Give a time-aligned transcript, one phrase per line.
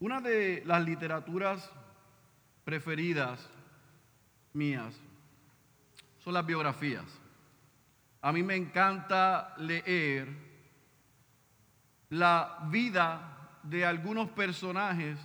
[0.00, 1.70] Una de las literaturas
[2.64, 3.48] preferidas
[4.54, 4.98] mías
[6.18, 7.04] son las biografías.
[8.22, 10.28] A mí me encanta leer
[12.08, 15.18] la vida de algunos personajes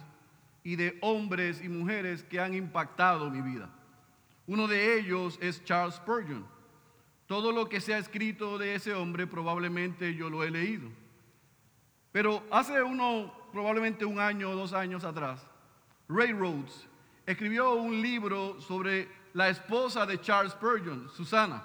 [0.61, 3.69] y de hombres y mujeres que han impactado mi vida.
[4.46, 6.46] Uno de ellos es Charles Spurgeon.
[7.28, 10.89] Todo lo que se ha escrito de ese hombre probablemente yo lo he leído.
[12.12, 15.40] Pero hace uno, probablemente un año o dos años atrás,
[16.09, 16.89] Ray Rhodes
[17.25, 21.63] escribió un libro sobre la esposa de Charles Spurgeon, Susana.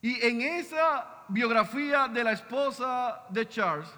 [0.00, 3.90] Y en esa biografía de la esposa de Charles,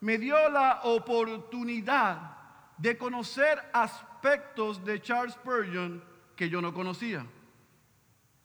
[0.00, 2.36] me dio la oportunidad
[2.78, 6.02] de conocer aspectos de Charles Spurgeon
[6.34, 7.24] que yo no conocía.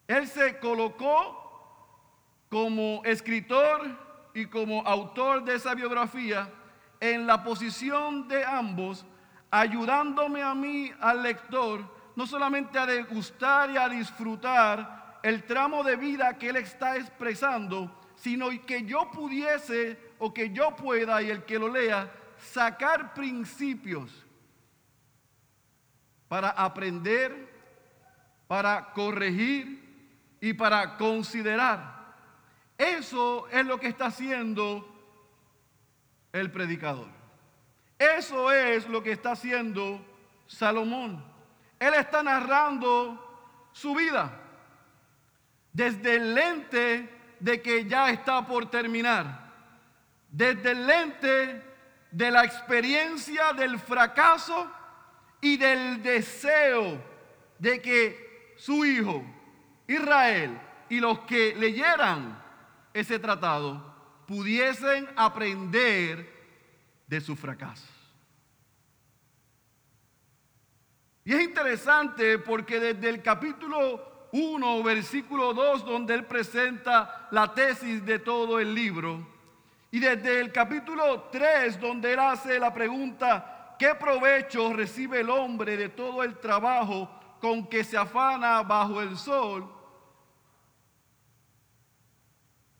[0.06, 6.52] Él se colocó como escritor y como autor de esa biografía
[7.00, 9.04] en la posición de ambos,
[9.50, 11.80] ayudándome a mí, al lector,
[12.16, 18.00] no solamente a degustar y a disfrutar el tramo de vida que él está expresando,
[18.16, 24.24] sino que yo pudiese o que yo pueda y el que lo lea sacar principios
[26.28, 27.48] para aprender,
[28.46, 32.14] para corregir y para considerar.
[32.76, 34.97] Eso es lo que está haciendo
[36.32, 37.08] el predicador.
[37.98, 40.04] Eso es lo que está haciendo
[40.46, 41.24] Salomón.
[41.78, 44.40] Él está narrando su vida
[45.72, 49.52] desde el lente de que ya está por terminar,
[50.30, 51.62] desde el lente
[52.10, 54.70] de la experiencia del fracaso
[55.40, 57.00] y del deseo
[57.58, 59.22] de que su hijo
[59.86, 62.42] Israel y los que leyeran
[62.92, 63.87] ese tratado
[64.28, 66.30] pudiesen aprender
[67.06, 67.86] de su fracaso.
[71.24, 78.04] Y es interesante porque desde el capítulo 1, versículo 2, donde él presenta la tesis
[78.04, 79.26] de todo el libro,
[79.90, 85.78] y desde el capítulo 3, donde él hace la pregunta, ¿qué provecho recibe el hombre
[85.78, 87.10] de todo el trabajo
[87.40, 89.77] con que se afana bajo el sol?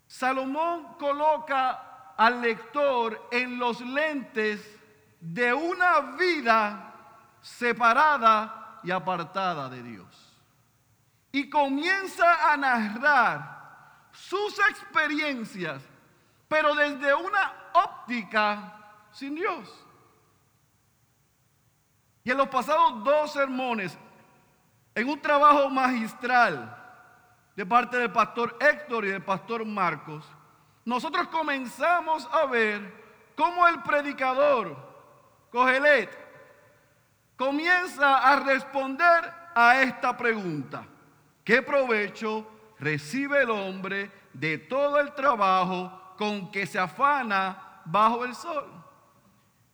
[0.09, 4.77] Salomón coloca al lector en los lentes
[5.21, 6.95] de una vida
[7.43, 10.35] separada y apartada de Dios.
[11.31, 15.83] Y comienza a narrar sus experiencias,
[16.49, 18.75] pero desde una óptica
[19.13, 19.85] sin Dios.
[22.25, 23.97] Y en los pasados dos sermones,
[24.95, 26.78] en un trabajo magistral,
[27.59, 30.25] de parte del pastor Héctor y del pastor Marcos,
[30.85, 34.77] nosotros comenzamos a ver cómo el predicador,
[35.51, 36.09] Cogelet,
[37.37, 40.87] comienza a responder a esta pregunta.
[41.43, 42.47] ¿Qué provecho
[42.79, 48.71] recibe el hombre de todo el trabajo con que se afana bajo el sol?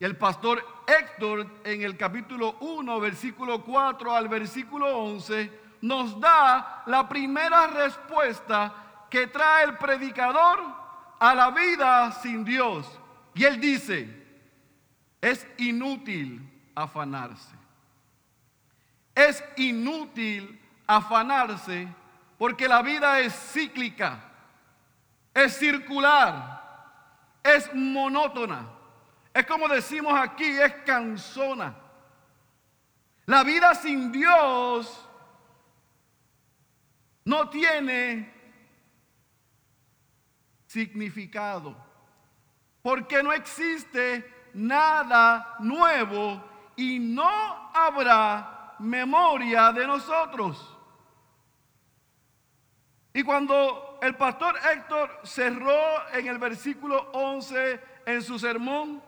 [0.01, 6.83] Y el pastor Héctor en el capítulo 1, versículo 4 al versículo 11, nos da
[6.87, 8.73] la primera respuesta
[9.11, 10.59] que trae el predicador
[11.21, 12.87] a la vida sin Dios.
[13.35, 14.09] Y él dice,
[15.21, 16.41] es inútil
[16.75, 17.55] afanarse.
[19.15, 21.87] Es inútil afanarse
[22.39, 24.21] porque la vida es cíclica,
[25.35, 26.63] es circular,
[27.43, 28.71] es monótona.
[29.35, 31.75] Es como decimos aquí, es cansona.
[33.27, 35.04] La vida sin Dios
[37.25, 38.33] no tiene
[40.67, 41.77] significado,
[42.83, 46.43] porque no existe nada nuevo
[46.77, 50.71] y no habrá memoria de nosotros.
[53.13, 59.01] Y cuando el pastor Héctor cerró en el versículo 11 en su sermón,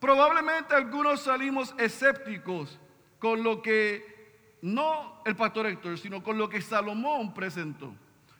[0.00, 2.78] probablemente algunos salimos escépticos
[3.20, 4.13] con lo que
[4.64, 7.94] no el pastor Héctor, sino con lo que Salomón presentó.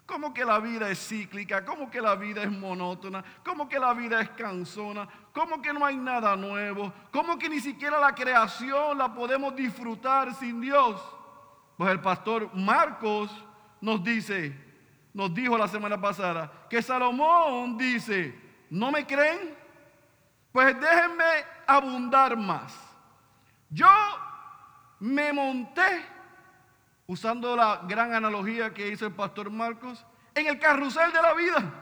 [0.06, 3.92] Como que la vida es cíclica, como que la vida es monótona, como que la
[3.92, 8.96] vida es cansona, como que no hay nada nuevo, como que ni siquiera la creación
[8.96, 10.98] la podemos disfrutar sin Dios.
[11.76, 13.30] Pues el pastor Marcos
[13.82, 14.58] nos dice,
[15.12, 18.34] nos dijo la semana pasada, que Salomón dice,
[18.70, 19.54] ¿no me creen?
[20.52, 22.74] Pues déjenme abundar más.
[23.68, 23.88] Yo
[25.00, 26.13] me monté
[27.06, 30.04] usando la gran analogía que hizo el pastor Marcos,
[30.34, 31.72] en el carrusel de la vida.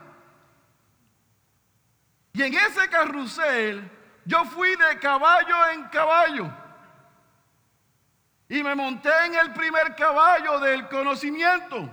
[2.33, 3.89] Y en ese carrusel
[4.25, 6.51] yo fui de caballo en caballo
[8.49, 11.89] y me monté en el primer caballo del conocimiento.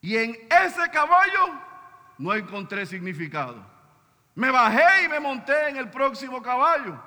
[0.00, 1.54] Y en ese caballo
[2.18, 3.64] no encontré significado.
[4.34, 7.00] Me bajé y me monté en el próximo caballo.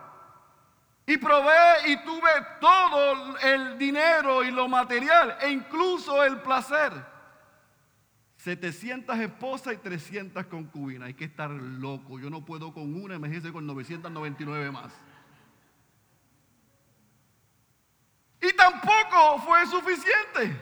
[1.07, 2.29] Y probé y tuve
[2.59, 6.91] todo el dinero y lo material e incluso el placer.
[8.37, 11.07] 700 esposas y 300 concubinas.
[11.07, 12.19] Hay que estar loco.
[12.19, 14.93] Yo no puedo con una, imagínense con 999 más.
[18.41, 20.59] Y tampoco fue suficiente.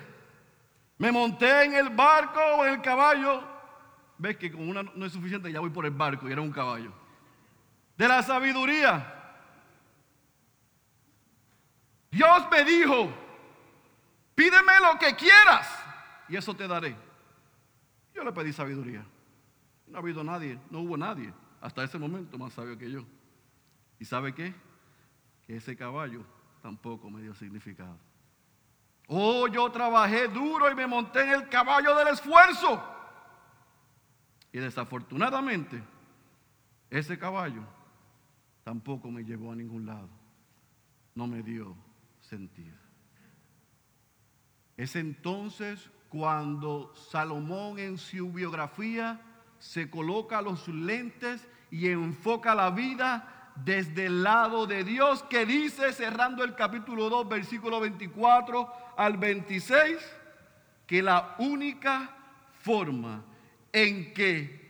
[0.98, 3.44] Me monté en el barco o en el caballo.
[4.18, 6.52] Ves que con una no es suficiente, ya voy por el barco y era un
[6.52, 6.94] caballo.
[7.98, 9.23] De la sabiduría.
[12.14, 13.12] Dios me dijo,
[14.36, 15.68] pídeme lo que quieras
[16.30, 16.96] y eso te daré.
[18.14, 19.04] Yo le pedí sabiduría.
[19.88, 23.04] No ha habido nadie, no hubo nadie hasta ese momento más sabio que yo.
[24.00, 24.54] ¿Y sabe qué?
[25.48, 26.24] Que ese caballo
[26.62, 27.98] tampoco me dio significado.
[29.08, 32.82] Oh, yo trabajé duro y me monté en el caballo del esfuerzo.
[34.52, 35.82] Y desafortunadamente,
[36.92, 37.64] ese caballo
[38.64, 40.10] tampoco me llevó a ningún lado.
[41.16, 41.76] No me dio
[44.78, 49.20] Es entonces cuando Salomón en su biografía
[49.60, 55.94] se coloca los lentes y enfoca la vida desde el lado de Dios, que dice,
[55.94, 59.98] cerrando el capítulo 2, versículo 24 al 26,
[60.88, 62.10] que la única
[62.60, 63.24] forma
[63.72, 64.64] en que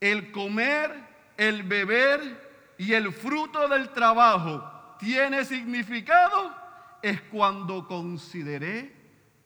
[0.00, 0.92] el comer,
[1.36, 6.54] el beber y el fruto del trabajo tiene significado
[7.02, 8.94] es cuando consideré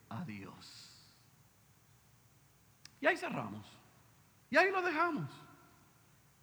[0.09, 0.55] a Dios.
[3.01, 3.67] Y ahí cerramos.
[4.51, 5.31] Y ahí lo dejamos.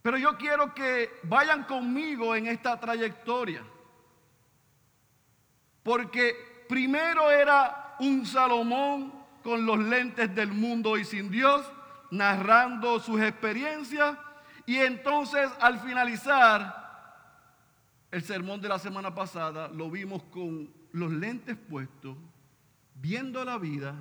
[0.02, 3.63] Pero yo quiero que vayan conmigo en esta trayectoria.
[5.84, 9.13] Porque primero era un Salomón
[9.44, 11.66] con los lentes del mundo y sin Dios,
[12.12, 14.18] narrando sus experiencias.
[14.66, 16.81] Y entonces al finalizar
[18.12, 22.17] el sermón de la semana pasada, lo vimos con los lentes puestos,
[22.95, 23.95] viendo la vida,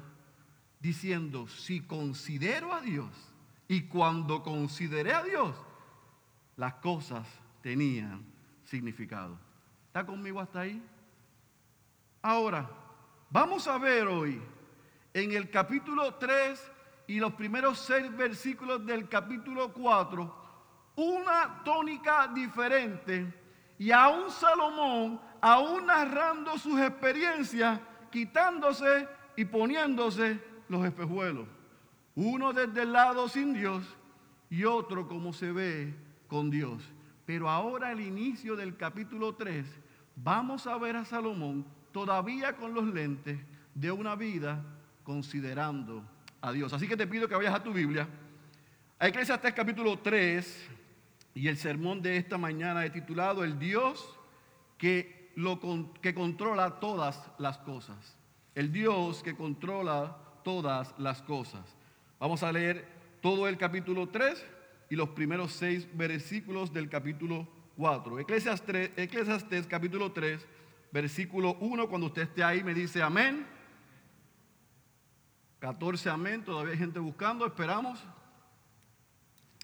[0.81, 3.11] diciendo, si considero a Dios
[3.69, 5.55] y cuando consideré a Dios,
[6.57, 7.27] las cosas
[7.63, 8.25] tenían
[8.65, 9.39] significado.
[9.87, 10.83] ¿Está conmigo hasta ahí?
[12.23, 12.71] Ahora,
[13.31, 14.41] vamos a ver hoy
[15.15, 16.73] en el capítulo 3
[17.07, 20.41] y los primeros seis versículos del capítulo 4
[21.01, 23.33] una tónica diferente
[23.79, 31.47] y a un Salomón, aún narrando sus experiencias, quitándose y poniéndose los espejuelos.
[32.15, 33.85] Uno desde el lado sin Dios
[34.49, 35.95] y otro como se ve
[36.27, 36.83] con Dios.
[37.25, 39.65] Pero ahora al inicio del capítulo 3
[40.17, 43.39] vamos a ver a Salomón todavía con los lentes
[43.75, 44.63] de una vida
[45.05, 46.03] considerando
[46.41, 46.73] a Dios.
[46.73, 48.09] Así que te pido que vayas a tu Biblia.
[48.99, 50.69] A Eclesiastes capítulo 3
[51.35, 54.19] y el sermón de esta mañana he titulado El Dios
[54.77, 55.61] que, lo,
[56.01, 58.17] que controla todas las cosas.
[58.55, 61.77] El Dios que controla todas las cosas.
[62.19, 62.87] Vamos a leer
[63.21, 64.45] todo el capítulo 3
[64.91, 68.21] y los primeros seis versículos del capítulo 4.
[68.21, 70.47] Eclesiastes, Eclesiastes capítulo 3,
[70.93, 73.47] versículo 1, cuando usted esté ahí me dice amén.
[75.61, 78.03] 14 amén, todavía hay gente buscando, esperamos.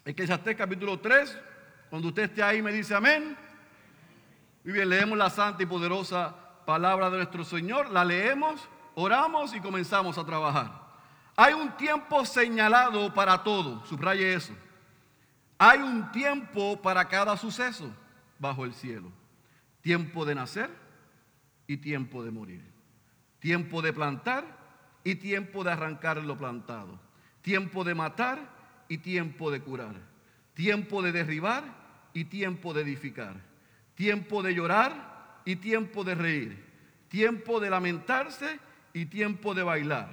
[0.05, 1.37] Eclesiastes capítulo 3,
[1.89, 3.37] cuando usted esté ahí me dice amén.
[4.67, 9.61] Muy bien, leemos la santa y poderosa palabra de nuestro Señor, la leemos, oramos y
[9.61, 10.69] comenzamos a trabajar.
[11.37, 14.51] Hay un tiempo señalado para todo, subraye eso.
[15.57, 17.89] Hay un tiempo para cada suceso
[18.39, 19.09] bajo el cielo.
[19.79, 20.69] Tiempo de nacer
[21.65, 22.61] y tiempo de morir.
[23.39, 24.43] Tiempo de plantar
[25.05, 26.99] y tiempo de arrancar lo plantado.
[27.41, 28.37] Tiempo de matar
[28.89, 29.95] y tiempo de curar.
[30.53, 31.63] Tiempo de derribar
[32.11, 33.47] y tiempo de edificar.
[33.97, 36.65] Tiempo de llorar y tiempo de reír.
[37.09, 38.59] Tiempo de lamentarse
[38.93, 40.07] y tiempo de bailar.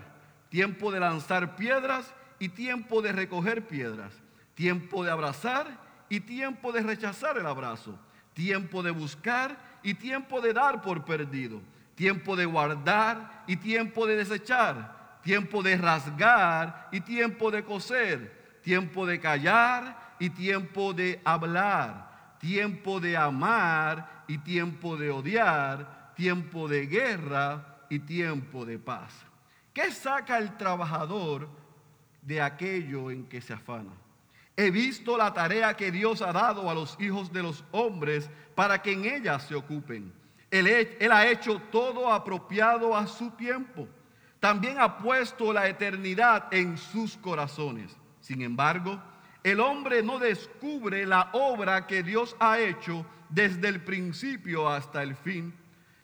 [0.48, 4.12] Tiempo de lanzar piedras y tiempo de recoger piedras.
[4.54, 7.98] Tiempo de abrazar y tiempo de rechazar el abrazo,
[8.34, 11.60] tiempo de buscar y tiempo de dar por perdido,
[11.94, 19.06] tiempo de guardar y tiempo de desechar, tiempo de rasgar y tiempo de coser, tiempo
[19.06, 22.13] de callar y tiempo de hablar,
[22.44, 29.14] tiempo de amar y tiempo de odiar, tiempo de guerra y tiempo de paz.
[29.72, 31.48] ¿Qué saca el trabajador
[32.20, 33.92] de aquello en que se afana?
[34.58, 38.82] He visto la tarea que Dios ha dado a los hijos de los hombres para
[38.82, 40.12] que en ella se ocupen.
[40.50, 43.88] Él, él, ha hecho todo apropiado a su tiempo.
[44.38, 47.96] También ha puesto la eternidad en sus corazones.
[48.20, 49.02] Sin embargo,
[49.44, 55.14] el hombre no descubre la obra que Dios ha hecho desde el principio hasta el
[55.14, 55.54] fin.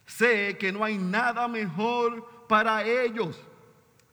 [0.06, 3.40] Sé que no hay nada mejor para ellos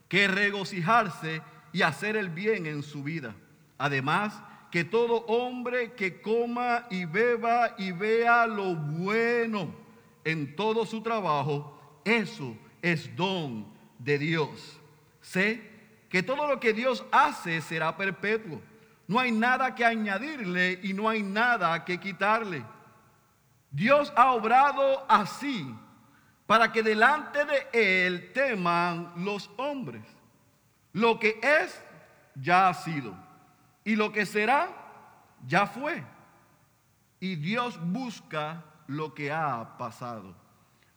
[0.08, 1.42] que regocijarse
[1.74, 3.36] y hacer el bien en su vida.
[3.78, 4.42] Además,
[4.72, 9.76] que todo hombre que coma y beba y vea lo bueno
[10.24, 13.66] en todo su trabajo, eso es don
[14.00, 14.80] de Dios.
[15.22, 15.62] Sé
[16.10, 18.62] que todo lo que Dios hace será perpetuo.
[19.08, 22.64] No hay nada que añadirle y no hay nada que quitarle.
[23.72, 25.74] Dios ha obrado así
[26.46, 30.04] para que delante de Él teman los hombres.
[30.92, 31.82] Lo que es,
[32.36, 33.16] ya ha sido.
[33.86, 34.70] Y lo que será,
[35.46, 36.04] ya fue.
[37.20, 40.36] Y Dios busca lo que ha pasado.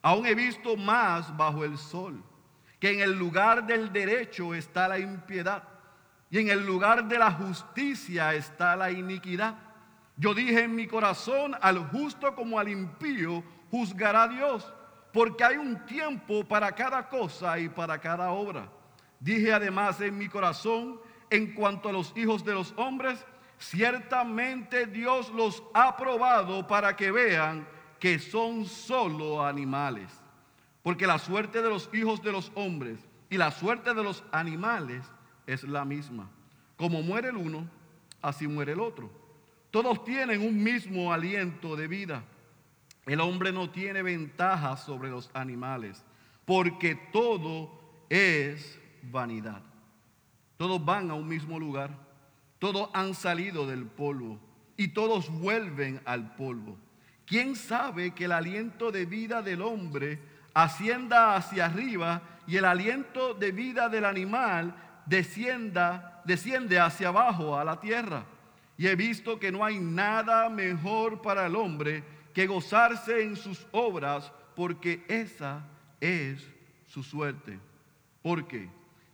[0.01, 2.21] Aún he visto más bajo el sol,
[2.79, 5.70] que en el lugar del derecho está la impiedad
[6.31, 9.53] y en el lugar de la justicia está la iniquidad.
[10.15, 14.73] Yo dije en mi corazón, al justo como al impío, juzgará Dios,
[15.11, 18.69] porque hay un tiempo para cada cosa y para cada obra.
[19.19, 23.25] Dije además en mi corazón, en cuanto a los hijos de los hombres,
[23.57, 27.67] ciertamente Dios los ha probado para que vean
[27.99, 30.09] que son solo animales.
[30.81, 35.03] Porque la suerte de los hijos de los hombres y la suerte de los animales
[35.53, 36.29] es la misma.
[36.77, 37.67] Como muere el uno,
[38.21, 39.09] así muere el otro.
[39.71, 42.23] Todos tienen un mismo aliento de vida.
[43.05, 46.03] El hombre no tiene ventaja sobre los animales,
[46.45, 47.71] porque todo
[48.09, 49.61] es vanidad.
[50.57, 51.97] Todos van a un mismo lugar,
[52.59, 54.39] todos han salido del polvo
[54.77, 56.77] y todos vuelven al polvo.
[57.25, 60.19] ¿Quién sabe que el aliento de vida del hombre
[60.53, 64.75] ascienda hacia arriba y el aliento de vida del animal
[65.11, 68.23] descienda, desciende hacia abajo a la tierra?
[68.77, 72.03] Y he visto que no hay nada mejor para el hombre
[72.33, 75.67] que gozarse en sus obras, porque esa
[75.99, 76.49] es
[76.87, 77.59] su suerte.
[78.21, 78.69] ¿Por qué?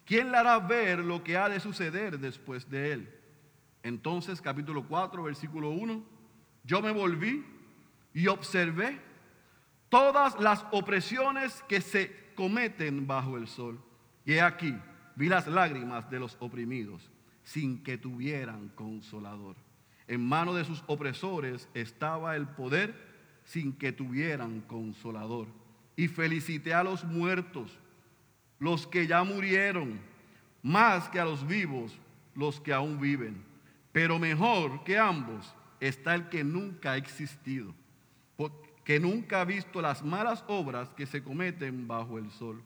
[0.06, 3.14] ¿Quién le hará ver lo que ha de suceder después de él?
[3.82, 6.04] Entonces, capítulo 4, versículo 1,
[6.64, 7.44] yo me volví
[8.14, 9.00] y observé
[9.90, 13.80] todas las opresiones que se cometen bajo el sol.
[14.26, 14.78] Y he aquí,
[15.18, 17.10] vi las lágrimas de los oprimidos,
[17.44, 19.56] sin que tuvieran consolador.
[20.08, 22.94] En mano de sus opresores estaba el poder
[23.44, 25.48] sin que tuvieran consolador.
[25.96, 27.72] Y felicité a los muertos,
[28.60, 30.00] los que ya murieron,
[30.62, 31.98] más que a los vivos,
[32.36, 33.44] los que aún viven.
[33.92, 37.74] Pero mejor que ambos está el que nunca ha existido,
[38.84, 42.62] que nunca ha visto las malas obras que se cometen bajo el sol.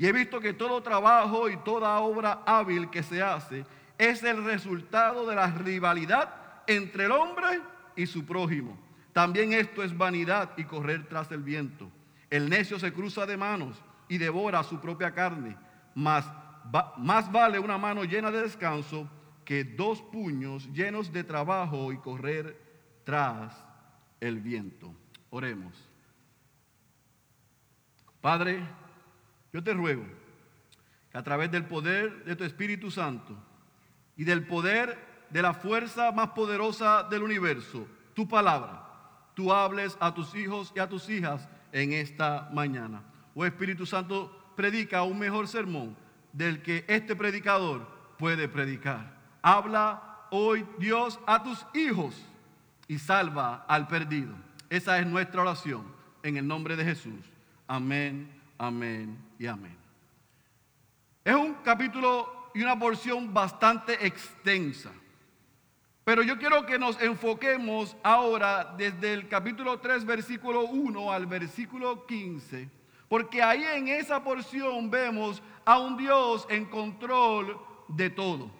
[0.00, 3.66] Y he visto que todo trabajo y toda obra hábil que se hace
[3.98, 6.34] es el resultado de la rivalidad
[6.66, 7.60] entre el hombre
[7.94, 8.78] y su prójimo.
[9.12, 11.90] También esto es vanidad y correr tras el viento.
[12.30, 13.76] El necio se cruza de manos
[14.08, 15.54] y devora su propia carne.
[15.94, 16.24] Más,
[16.96, 19.06] más vale una mano llena de descanso
[19.44, 22.58] que dos puños llenos de trabajo y correr
[23.04, 23.52] tras
[24.18, 24.94] el viento.
[25.28, 25.74] Oremos.
[28.22, 28.66] Padre,
[29.52, 30.04] yo te ruego
[31.10, 33.36] que a través del poder de tu Espíritu Santo
[34.16, 34.98] y del poder
[35.30, 38.86] de la fuerza más poderosa del universo, tu palabra,
[39.34, 43.02] tú hables a tus hijos y a tus hijas en esta mañana.
[43.34, 45.96] Oh, Espíritu Santo, predica un mejor sermón
[46.32, 47.86] del que este predicador
[48.18, 49.16] puede predicar.
[49.42, 52.14] Habla hoy Dios a tus hijos
[52.86, 54.34] y salva al perdido.
[54.68, 55.84] Esa es nuestra oración
[56.22, 57.24] en el nombre de Jesús.
[57.66, 58.28] Amén,
[58.60, 59.76] amén y amén.
[61.24, 64.92] Es un capítulo y una porción bastante extensa.
[66.04, 72.04] Pero yo quiero que nos enfoquemos ahora desde el capítulo 3, versículo 1 al versículo
[72.06, 72.68] 15,
[73.08, 78.50] porque ahí en esa porción vemos a un Dios en control de todo.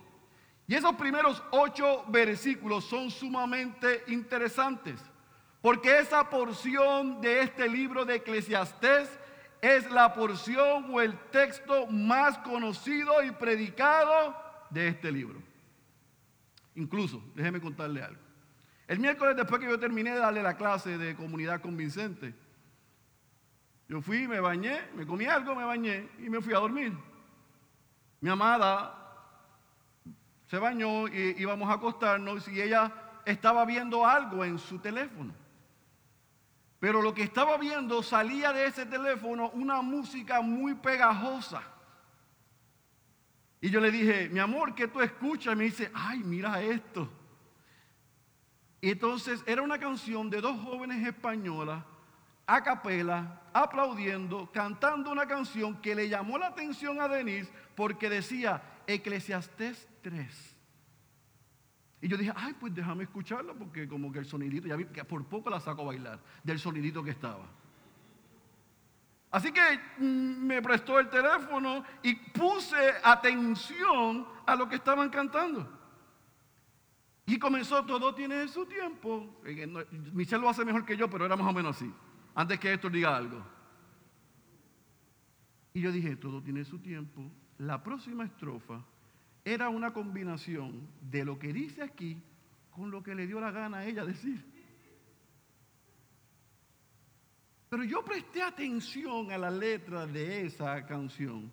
[0.67, 5.01] Y esos primeros ocho versículos son sumamente interesantes,
[5.61, 9.20] porque esa porción de este libro de Eclesiastés
[9.61, 14.37] es la porción o el texto más conocido y predicado
[14.71, 15.41] de este libro.
[16.75, 18.21] Incluso, déjeme contarle algo.
[18.87, 22.35] El miércoles después que yo terminé de darle la clase de comunidad convincente,
[23.89, 26.97] yo fui, me bañé, me comí algo, me bañé y me fui a dormir.
[28.21, 28.97] Mi amada
[30.47, 32.93] se bañó y íbamos a acostarnos y ella
[33.25, 35.33] estaba viendo algo en su teléfono.
[36.81, 41.63] Pero lo que estaba viendo salía de ese teléfono una música muy pegajosa.
[43.61, 45.53] Y yo le dije, mi amor, ¿qué tú escuchas?
[45.53, 47.07] Y me dice, ay, mira esto.
[48.81, 51.85] Entonces era una canción de dos jóvenes españolas,
[52.47, 58.63] a capela, aplaudiendo, cantando una canción que le llamó la atención a Denise porque decía
[58.87, 60.50] Eclesiastés 3.
[62.03, 65.05] Y yo dije, ay, pues déjame escucharla porque como que el sonidito, ya vi que
[65.05, 67.45] por poco la saco a bailar, del sonidito que estaba.
[69.31, 69.61] Así que
[69.99, 75.79] mm, me prestó el teléfono y puse atención a lo que estaban cantando.
[77.27, 79.41] Y comenzó, todo tiene su tiempo.
[80.13, 81.93] Michelle lo hace mejor que yo, pero era más o menos así.
[82.35, 83.41] Antes que esto diga algo.
[85.75, 87.31] Y yo dije, todo tiene su tiempo.
[87.59, 88.83] La próxima estrofa
[89.45, 92.23] era una combinación de lo que dice aquí
[92.71, 94.45] con lo que le dio la gana a ella decir.
[97.69, 101.53] Pero yo presté atención a la letra de esa canción.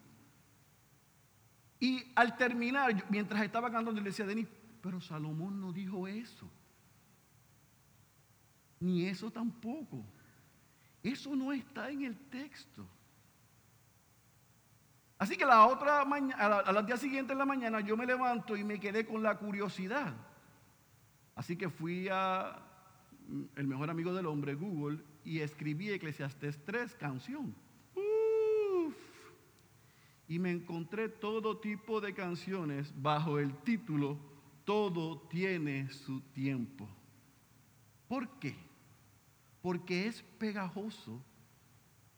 [1.79, 4.47] Y al terminar, mientras estaba cantando, le decía a Denis,
[4.81, 6.49] pero Salomón no dijo eso.
[8.79, 10.03] Ni eso tampoco.
[11.03, 12.87] Eso no está en el texto.
[15.17, 18.55] Así que la otra mañana, a la día siguiente en la mañana, yo me levanto
[18.55, 20.13] y me quedé con la curiosidad.
[21.33, 22.59] Así que fui a
[23.27, 27.55] mm, el mejor amigo del hombre, Google, y escribí Eclesiastes 3, canción.
[30.27, 34.19] Y me encontré todo tipo de canciones bajo el título
[34.65, 36.87] Todo tiene su tiempo.
[38.07, 38.55] ¿Por qué?
[39.61, 41.23] Porque es pegajoso,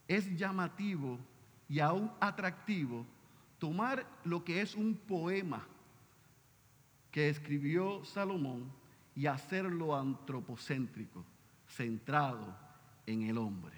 [0.07, 1.19] es llamativo
[1.69, 3.05] y aún atractivo
[3.59, 5.65] tomar lo que es un poema
[7.11, 8.71] que escribió Salomón
[9.15, 11.23] y hacerlo antropocéntrico,
[11.67, 12.55] centrado
[13.05, 13.77] en el hombre.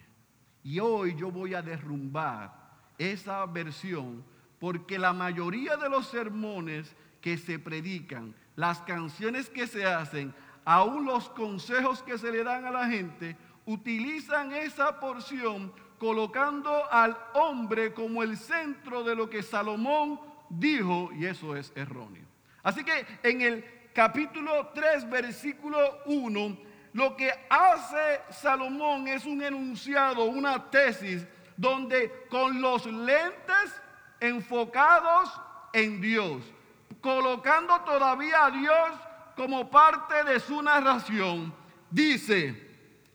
[0.63, 2.53] Y hoy yo voy a derrumbar
[2.97, 4.23] esa versión
[4.59, 11.05] porque la mayoría de los sermones que se predican, las canciones que se hacen, aún
[11.05, 17.93] los consejos que se le dan a la gente, utilizan esa porción colocando al hombre
[17.93, 22.23] como el centro de lo que Salomón dijo, y eso es erróneo.
[22.63, 26.57] Así que en el capítulo 3, versículo 1,
[26.93, 31.23] lo que hace Salomón es un enunciado, una tesis,
[31.55, 33.79] donde con los lentes
[34.19, 35.39] enfocados
[35.71, 36.41] en Dios,
[36.99, 38.89] colocando todavía a Dios
[39.35, 41.53] como parte de su narración,
[41.91, 42.70] dice,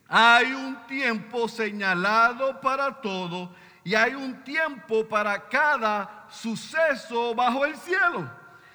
[0.09, 3.51] hay un tiempo señalado para todo
[3.83, 8.29] y hay un tiempo para cada suceso bajo el cielo.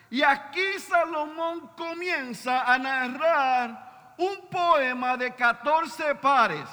[0.10, 6.68] Y aquí Salomón comienza a narrar un poema de 14 pares.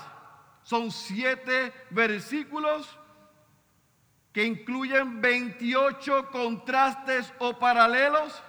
[0.62, 2.98] Son siete versículos
[4.32, 8.42] que incluyen 28 contrastes o paralelos,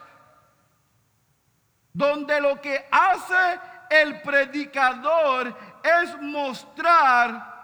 [1.93, 7.59] donde lo que hace el predicador es mostrar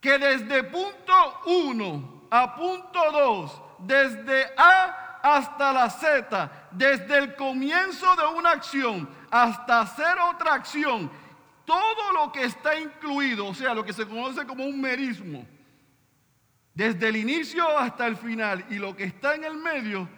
[0.00, 8.06] que desde punto 1 a punto 2, desde A hasta la Z, desde el comienzo
[8.16, 11.10] de una acción hasta hacer otra acción,
[11.64, 15.46] todo lo que está incluido, o sea, lo que se conoce como un merismo,
[16.72, 20.08] desde el inicio hasta el final y lo que está en el medio,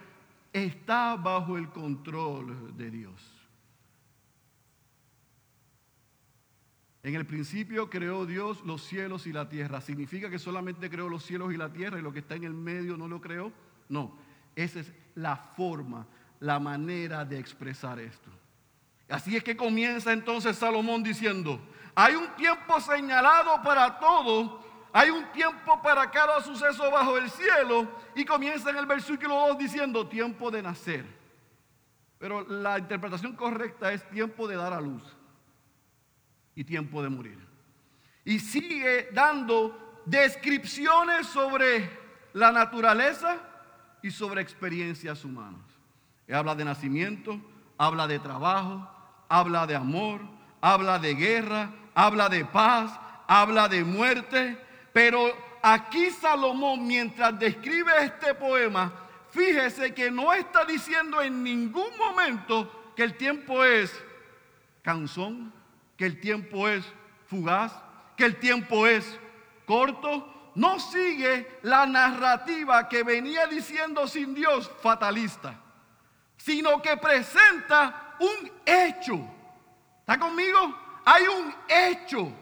[0.53, 3.20] está bajo el control de Dios.
[7.03, 9.81] En el principio creó Dios los cielos y la tierra.
[9.81, 12.53] ¿Significa que solamente creó los cielos y la tierra y lo que está en el
[12.53, 13.51] medio no lo creó?
[13.89, 14.15] No,
[14.55, 16.05] esa es la forma,
[16.39, 18.29] la manera de expresar esto.
[19.09, 21.59] Así es que comienza entonces Salomón diciendo,
[21.95, 27.89] hay un tiempo señalado para todo, hay un tiempo para cada suceso bajo el cielo
[28.15, 31.05] y comienza en el versículo 2 diciendo tiempo de nacer.
[32.19, 35.01] Pero la interpretación correcta es tiempo de dar a luz
[36.55, 37.39] y tiempo de morir.
[38.23, 41.89] Y sigue dando descripciones sobre
[42.33, 43.37] la naturaleza
[44.01, 45.61] y sobre experiencias humanas.
[46.31, 47.39] Habla de nacimiento,
[47.77, 48.89] habla de trabajo,
[49.27, 50.21] habla de amor,
[50.61, 54.57] habla de guerra, habla de paz, habla de muerte.
[54.93, 58.93] Pero aquí Salomón, mientras describe este poema,
[59.31, 63.91] fíjese que no está diciendo en ningún momento que el tiempo es
[64.81, 65.53] canzón,
[66.01, 66.83] que el tiempo es
[67.27, 67.71] fugaz,
[68.17, 69.05] que el tiempo es
[69.67, 75.53] corto, no sigue la narrativa que venía diciendo sin Dios fatalista.
[76.37, 79.19] sino que presenta un hecho.
[79.99, 80.75] ¿Está conmigo?
[81.05, 82.33] Hay un hecho.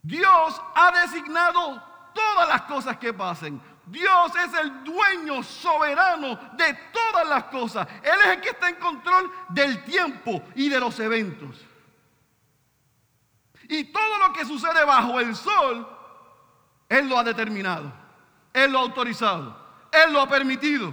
[0.00, 1.82] Dios ha designado
[2.14, 3.60] todas las cosas que pasen.
[3.84, 7.86] Dios es el dueño soberano de todas las cosas.
[8.02, 11.66] Él es el que está en control del tiempo y de los eventos.
[13.72, 15.88] Y todo lo que sucede bajo el sol,
[16.90, 17.90] Él lo ha determinado.
[18.52, 19.58] Él lo ha autorizado.
[19.90, 20.92] Él lo ha permitido.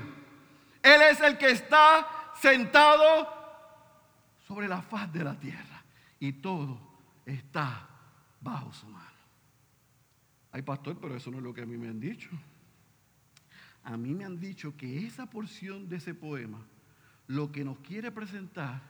[0.82, 2.08] Él es el que está
[2.39, 3.28] sentado
[4.48, 5.84] sobre la faz de la tierra.
[6.22, 6.80] Y todo
[7.26, 7.86] está
[8.39, 9.06] bajo su mano.
[10.54, 12.30] Ay, pastor, pero eso no es lo que a mí me han dicho.
[13.84, 16.65] A mí me han dicho que esa porción de ese poema
[17.28, 18.82] lo que nos quiere presentar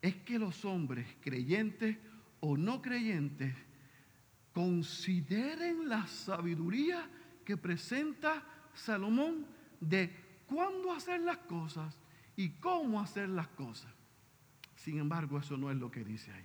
[0.00, 1.98] es que los hombres, creyentes
[2.46, 3.56] o no creyentes,
[4.52, 7.10] consideren la sabiduría
[7.44, 9.46] que presenta Salomón
[9.80, 10.14] de
[10.46, 11.98] cuándo hacer las cosas
[12.36, 13.92] y cómo hacer las cosas.
[14.76, 16.44] Sin embargo, eso no es lo que dice ahí.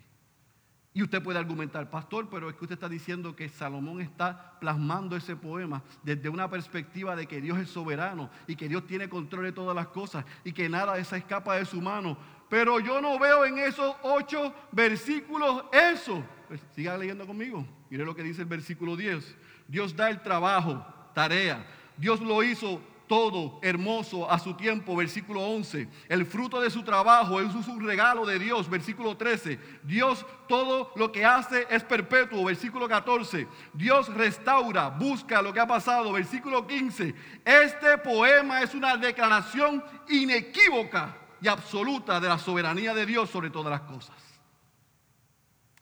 [0.94, 5.16] Y usted puede argumentar, pastor, pero es que usted está diciendo que Salomón está plasmando
[5.16, 9.46] ese poema desde una perspectiva de que Dios es soberano y que Dios tiene control
[9.46, 12.18] de todas las cosas y que nada se escapa de su mano.
[12.52, 16.22] Pero yo no veo en esos ocho versículos eso.
[16.50, 17.66] Pues siga leyendo conmigo.
[17.90, 19.38] Mire lo que dice el versículo 10.
[19.70, 21.66] Dios da el trabajo, tarea.
[21.96, 25.88] Dios lo hizo todo hermoso a su tiempo, versículo 11.
[26.10, 29.58] El fruto de su trabajo es un regalo de Dios, versículo 13.
[29.84, 33.48] Dios todo lo que hace es perpetuo, versículo 14.
[33.72, 37.16] Dios restaura, busca lo que ha pasado, versículo 15.
[37.46, 43.72] Este poema es una declaración inequívoca y absoluta de la soberanía de Dios sobre todas
[43.72, 44.16] las cosas.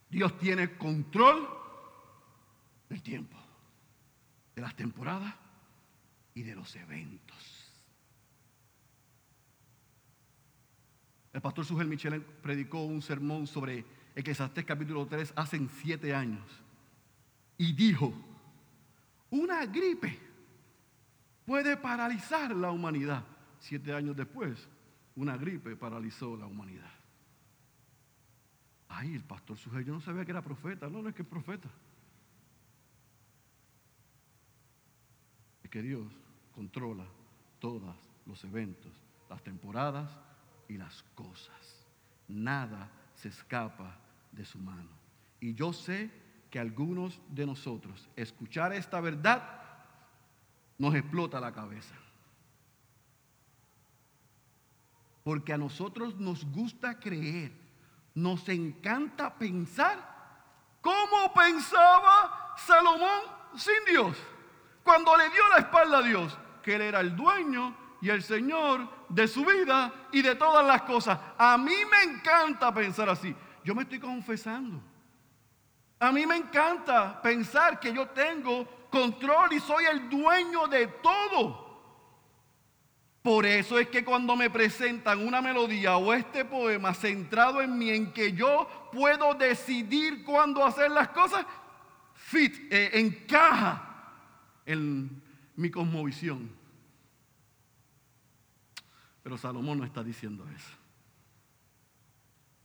[0.10, 1.48] Dios tiene control
[2.88, 3.38] del tiempo,
[4.56, 5.36] de las temporadas
[6.34, 7.70] y de los eventos.
[11.34, 16.44] El pastor Sujel Michel predicó un sermón sobre Eclesiastés capítulo 3 hace siete años
[17.58, 18.14] y dijo,
[19.30, 20.18] una gripe
[21.46, 23.24] puede paralizar la humanidad.
[23.60, 24.68] Siete años después,
[25.16, 26.92] una gripe paralizó la humanidad.
[28.88, 30.90] Ay, el pastor Sujel, yo no sabía que era profeta.
[30.90, 31.70] No, no es que es profeta.
[35.64, 36.12] Es que Dios
[36.54, 37.06] controla
[37.60, 37.96] todos
[38.26, 38.92] los eventos,
[39.30, 40.10] las temporadas
[40.68, 41.86] y las cosas.
[42.28, 43.98] Nada se escapa
[44.32, 44.90] de su mano.
[45.40, 46.12] Y yo sé
[46.50, 49.60] que algunos de nosotros escuchar esta verdad
[50.78, 51.96] nos explota la cabeza.
[55.30, 57.52] Porque a nosotros nos gusta creer,
[58.16, 59.96] nos encanta pensar
[60.82, 63.22] cómo pensaba Salomón
[63.56, 64.18] sin Dios.
[64.84, 68.90] Cuando le dio la espalda a Dios, que Él era el dueño y el Señor
[69.08, 71.20] de su vida y de todas las cosas.
[71.38, 73.36] A mí me encanta pensar así.
[73.64, 74.82] Yo me estoy confesando.
[76.00, 81.69] A mí me encanta pensar que yo tengo control y soy el dueño de todo.
[83.30, 87.92] Por eso es que cuando me presentan una melodía o este poema centrado en mí,
[87.92, 91.46] en que yo puedo decidir cuándo hacer las cosas,
[92.16, 94.16] fit, eh, encaja
[94.66, 95.22] en
[95.56, 96.50] mi cosmovisión.
[99.22, 100.72] Pero Salomón no está diciendo eso.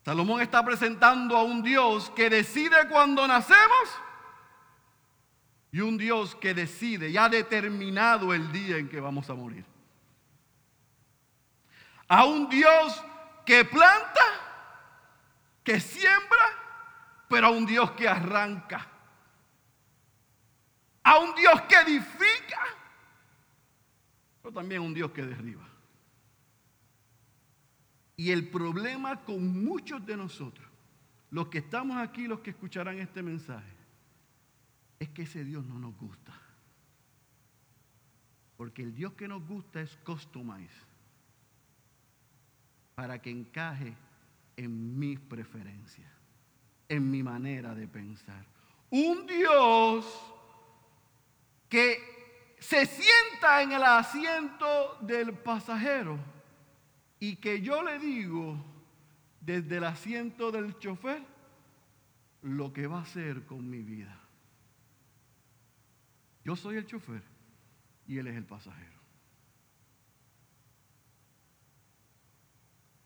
[0.03, 4.01] Salomón está presentando a un Dios que decide cuando nacemos
[5.73, 9.74] y un Dios que decide y ha determinado el día en que vamos a morir.
[12.09, 13.03] A un Dios
[13.45, 14.25] que planta,
[15.63, 16.47] que siembra,
[17.29, 18.87] pero a un Dios que arranca.
[21.03, 22.61] A un Dios que edifica,
[24.43, 25.69] pero también a un Dios que derriba.
[28.17, 30.67] Y el problema con muchos de nosotros,
[31.31, 33.75] los que estamos aquí, los que escucharán este mensaje,
[34.99, 36.33] es que ese Dios no nos gusta.
[38.57, 40.84] Porque el Dios que nos gusta es customized
[42.95, 43.95] para que encaje
[44.57, 46.11] en mis preferencias,
[46.89, 48.47] en mi manera de pensar.
[48.91, 50.07] Un Dios
[51.69, 56.19] que se sienta en el asiento del pasajero
[57.19, 58.57] y que yo le digo
[59.41, 61.23] desde el asiento del chofer
[62.43, 64.21] lo que va a hacer con mi vida.
[66.45, 67.23] Yo soy el chofer
[68.07, 68.94] y él es el pasajero.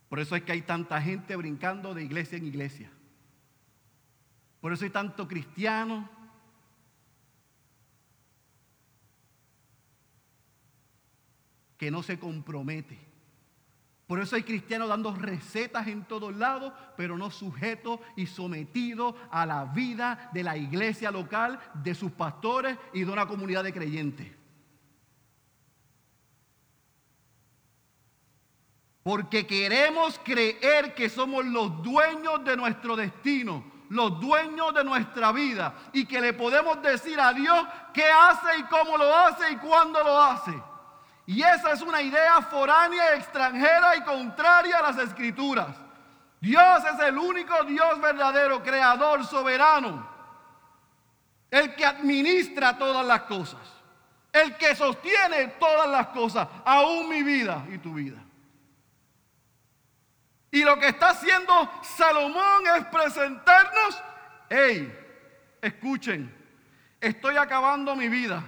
[0.09, 2.90] Por eso es que hay tanta gente brincando de iglesia en iglesia.
[4.61, 6.09] Por eso hay tanto cristiano
[11.77, 12.99] que no se compromete
[14.09, 19.44] Por eso hay cristianos dando recetas en todos lados, pero no sujetos y sometidos a
[19.44, 24.38] la vida de la iglesia local, de sus pastores y de una comunidad de creyentes.
[29.09, 35.73] Porque queremos creer que somos los dueños de nuestro destino, los dueños de nuestra vida
[35.94, 37.59] y que le podemos decir a Dios
[37.94, 40.53] qué hace y cómo lo hace y cuándo lo hace.
[41.25, 45.75] Y esa es una idea foránea, extranjera y contraria a las escrituras.
[46.38, 50.07] Dios es el único Dios verdadero, creador, soberano,
[51.51, 53.62] el que administra todas las cosas,
[54.35, 58.28] el que sostiene todas las cosas, aún mi vida y tu vida.
[60.59, 64.03] Y lo que está haciendo Salomón es presentarnos,
[64.51, 64.92] hey,
[65.62, 66.35] escuchen,
[67.01, 68.42] estoy acabando mi vida,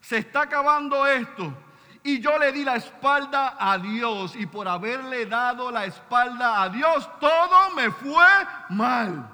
[0.00, 1.56] se está acabando esto,
[2.02, 4.34] y yo le di la espalda a Dios.
[4.34, 8.26] Y por haberle dado la espalda a Dios, todo me fue
[8.70, 9.30] mal.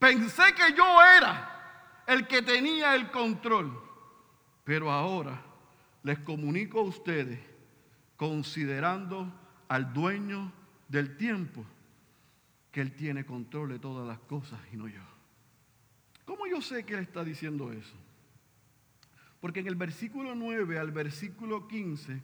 [0.00, 3.80] Pensé que yo era el que tenía el control.
[4.64, 5.40] Pero ahora
[6.02, 7.38] les comunico a ustedes,
[8.16, 9.39] considerando
[9.70, 10.52] al dueño
[10.88, 11.64] del tiempo,
[12.72, 15.00] que Él tiene control de todas las cosas y no yo.
[16.24, 17.94] ¿Cómo yo sé que Él está diciendo eso?
[19.40, 22.20] Porque en el versículo 9 al versículo 15,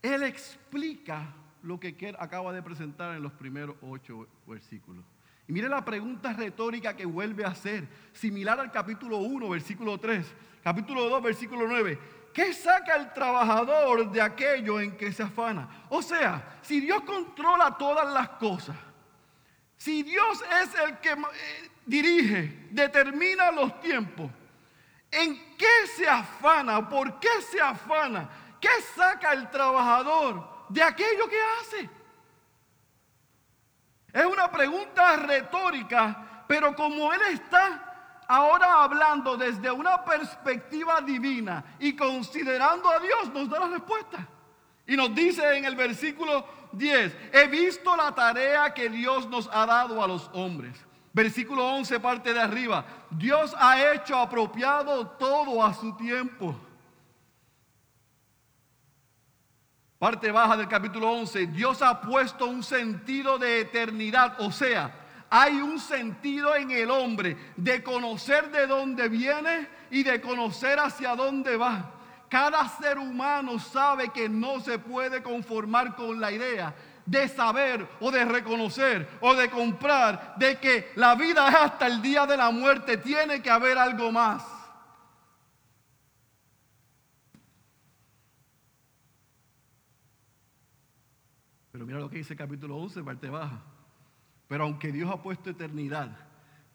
[0.00, 5.04] Él explica lo que acaba de presentar en los primeros ocho versículos.
[5.46, 10.34] Y mire la pregunta retórica que vuelve a hacer, similar al capítulo 1, versículo 3,
[10.64, 11.98] capítulo 2, versículo 9.
[12.32, 15.68] ¿Qué saca el trabajador de aquello en que se afana?
[15.88, 18.76] O sea, si Dios controla todas las cosas,
[19.76, 24.30] si Dios es el que eh, dirige, determina los tiempos,
[25.10, 26.88] ¿En qué se afana?
[26.88, 28.28] ¿Por qué se afana?
[28.60, 31.90] ¿Qué saca el trabajador de aquello que hace?
[34.12, 37.89] Es una pregunta retórica, pero como Él está
[38.30, 44.26] ahora hablando desde una perspectiva divina y considerando a Dios, nos da la respuesta.
[44.86, 49.66] Y nos dice en el versículo 10, he visto la tarea que Dios nos ha
[49.66, 52.84] dado a los hombres Versículo 11, parte de arriba.
[53.10, 56.54] Dios ha hecho apropiado todo a su tiempo.
[59.98, 61.48] Parte baja del capítulo 11.
[61.48, 64.40] Dios ha puesto un sentido de eternidad.
[64.40, 64.99] O sea,
[65.30, 71.14] hay un sentido en el hombre de conocer de dónde viene y de conocer hacia
[71.14, 71.94] dónde va.
[72.28, 76.74] Cada ser humano sabe que no se puede conformar con la idea
[77.06, 82.02] de saber o de reconocer o de comprar de que la vida es hasta el
[82.02, 84.44] día de la muerte, tiene que haber algo más.
[91.70, 93.60] Pero mira lo que dice el capítulo 11, parte baja.
[94.50, 96.10] Pero aunque Dios ha puesto eternidad,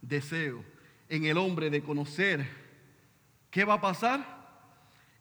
[0.02, 0.64] deseo
[1.10, 2.48] en el hombre de conocer
[3.52, 4.70] qué va a pasar,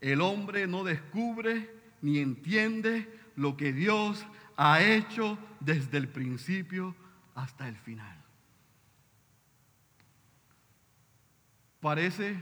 [0.01, 1.69] el hombre no descubre
[2.01, 4.25] ni entiende lo que Dios
[4.57, 6.95] ha hecho desde el principio
[7.35, 8.23] hasta el final.
[11.81, 12.41] Parece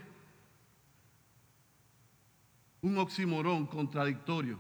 [2.83, 4.59] un oximorón contradictorio.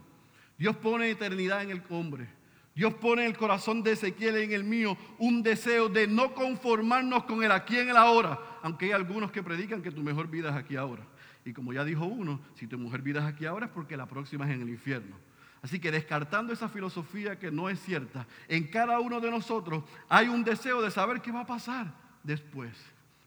[0.56, 2.41] Dios pone eternidad en el hombre.
[2.74, 6.34] Dios pone en el corazón de Ezequiel y en el mío un deseo de no
[6.34, 10.28] conformarnos con el aquí en el ahora, aunque hay algunos que predican que tu mejor
[10.28, 11.06] vida es aquí ahora.
[11.44, 14.06] Y como ya dijo uno, si tu mejor vida es aquí ahora es porque la
[14.06, 15.16] próxima es en el infierno.
[15.60, 20.28] Así que descartando esa filosofía que no es cierta, en cada uno de nosotros hay
[20.28, 22.72] un deseo de saber qué va a pasar después.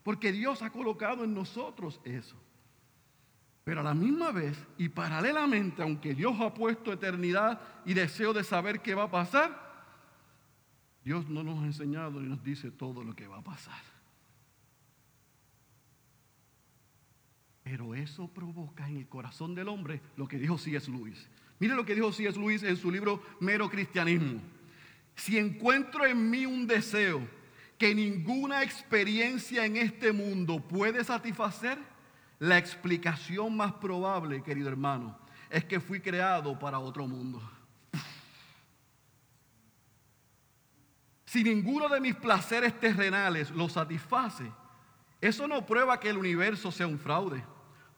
[0.04, 2.36] Porque Dios ha colocado en nosotros eso.
[3.66, 8.44] Pero a la misma vez y paralelamente, aunque Dios ha puesto eternidad y deseo de
[8.44, 9.60] saber qué va a pasar,
[11.04, 13.82] Dios no nos ha enseñado ni nos dice todo lo que va a pasar.
[17.64, 20.92] Pero eso provoca en el corazón del hombre lo que dijo C.S.
[20.92, 21.28] Lewis.
[21.58, 22.38] Mire lo que dijo C.S.
[22.38, 24.42] Luis en su libro Mero Cristianismo.
[25.16, 27.28] Si encuentro en mí un deseo
[27.80, 31.80] que ninguna experiencia en este mundo puede satisfacer,
[32.40, 35.18] la explicación más probable, querido hermano,
[35.50, 37.42] es que fui creado para otro mundo.
[41.26, 44.52] Si ninguno de mis placeres terrenales lo satisface,
[45.20, 47.44] eso no prueba que el universo sea un fraude.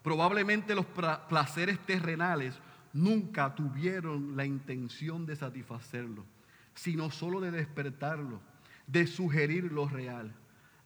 [0.01, 0.85] Probablemente los
[1.27, 2.59] placeres terrenales
[2.93, 6.25] nunca tuvieron la intención de satisfacerlo,
[6.73, 8.39] sino solo de despertarlo,
[8.87, 10.33] de sugerir lo real.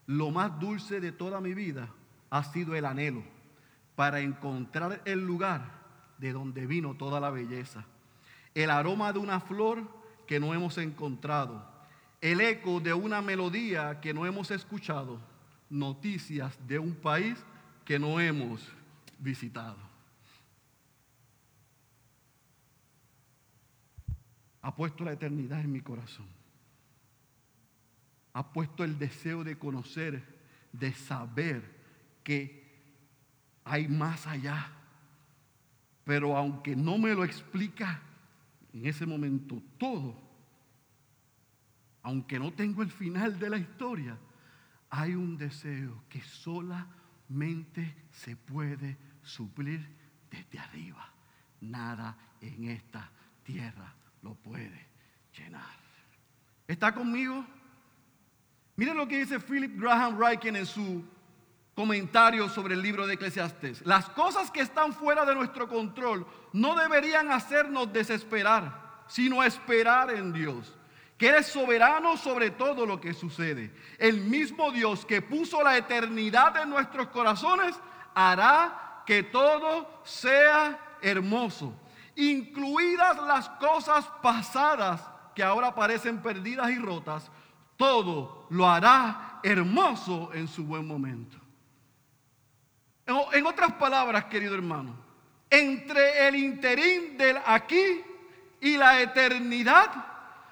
[0.08, 1.90] Lo más dulce de toda mi vida
[2.30, 3.24] ha sido el anhelo
[3.96, 5.82] para encontrar el lugar
[6.18, 7.86] de donde vino toda la belleza.
[8.54, 9.88] el aroma de una flor
[10.28, 11.66] que no hemos encontrado,
[12.20, 15.20] el eco de una melodía que no hemos escuchado,
[15.70, 17.38] noticias de un país
[17.86, 18.62] que no hemos
[19.18, 19.78] visitado.
[24.62, 26.28] Ha puesto la eternidad en mi corazón.
[28.34, 30.24] Ha puesto el deseo de conocer,
[30.72, 31.64] de saber
[32.24, 32.61] que
[33.63, 34.71] hay más allá.
[36.04, 38.02] Pero aunque no me lo explica
[38.74, 40.15] en ese momento todo,
[42.04, 44.17] aunque no tengo el final de la historia,
[44.89, 49.88] hay un deseo que solamente se puede suplir
[50.30, 51.08] desde arriba.
[51.62, 53.10] Nada en esta
[53.43, 54.88] tierra lo puede
[55.38, 55.80] llenar.
[56.67, 57.45] ¿Está conmigo?
[58.76, 61.06] Miren lo que dice Philip Graham Ryken en su
[61.82, 63.84] comentario sobre el libro de Eclesiastes.
[63.88, 70.32] Las cosas que están fuera de nuestro control no deberían hacernos desesperar, sino esperar en
[70.32, 70.78] Dios,
[71.17, 73.74] que eres soberano sobre todo lo que sucede.
[73.98, 77.76] El mismo Dios que puso la eternidad en nuestros corazones
[78.13, 81.74] hará que todo sea hermoso,
[82.15, 85.02] incluidas las cosas pasadas
[85.34, 87.32] que ahora parecen perdidas y rotas,
[87.76, 91.41] todo lo hará hermoso en su buen momento.
[93.34, 94.95] En otras palabras, querido hermano,
[95.50, 98.02] entre el interín del aquí
[98.62, 99.89] y la eternidad,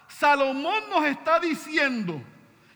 [0.07, 2.21] Salomón nos está diciendo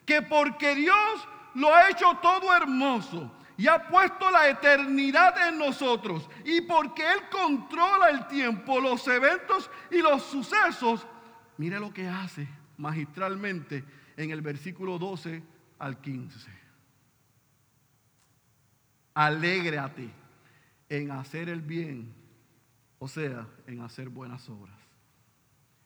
[0.06, 6.30] que porque Dios lo ha hecho todo hermoso y ha puesto la eternidad en nosotros
[6.46, 11.06] y porque Él controla el tiempo, los eventos y los sucesos,
[11.58, 13.84] mire lo que hace magistralmente
[14.18, 15.44] en el versículo 12
[15.80, 16.63] al 15
[19.14, 20.10] alégrate
[20.90, 22.14] en hacer el bien,
[23.00, 24.76] o sea, en hacer buenas obras.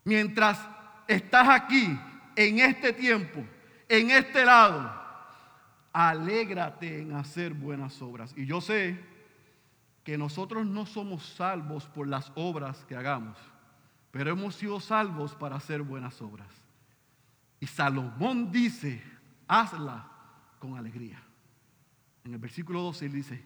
[0.04, 0.60] Mientras
[1.08, 1.98] estás aquí,
[2.36, 3.44] en este tiempo,
[3.90, 4.94] en este lado,
[5.92, 8.34] alégrate en hacer buenas obras.
[8.38, 9.04] Y yo sé
[10.04, 13.38] que nosotros no somos salvos por las obras que hagamos,
[14.12, 16.48] pero hemos sido salvos para hacer buenas obras.
[17.60, 19.04] Y Salomón dice,
[19.48, 20.08] hazla
[20.60, 21.22] con alegría.
[22.28, 23.42] En el versículo 12 él dice,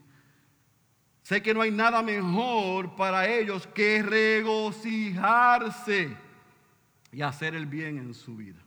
[1.21, 6.17] sé que no hay nada mejor para ellos que regocijarse
[7.11, 8.57] y hacer el bien en su vida.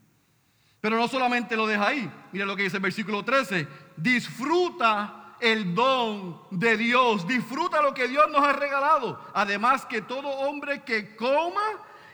[0.81, 5.75] Pero no solamente lo deja ahí, mira lo que dice el versículo 13, disfruta el
[5.75, 9.21] don de Dios, disfruta lo que Dios nos ha regalado.
[9.35, 11.73] Además que todo hombre que coma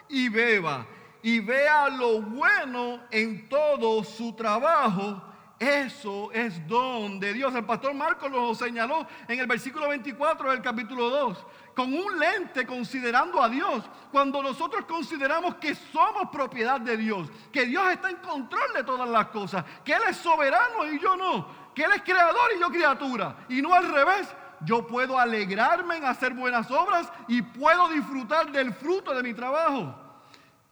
[0.09, 0.87] y beba
[1.23, 5.23] y vea lo bueno en todo su trabajo,
[5.61, 7.55] eso es don de Dios.
[7.55, 11.47] El pastor Marcos lo señaló en el versículo 24 del capítulo 2.
[11.75, 13.85] Con un lente considerando a Dios.
[14.11, 17.29] Cuando nosotros consideramos que somos propiedad de Dios.
[17.53, 19.63] Que Dios está en control de todas las cosas.
[19.85, 21.47] Que Él es soberano y yo no.
[21.75, 23.45] Que Él es creador y yo criatura.
[23.51, 24.35] Y no al revés.
[24.63, 29.95] Yo puedo alegrarme en hacer buenas obras y puedo disfrutar del fruto de mi trabajo.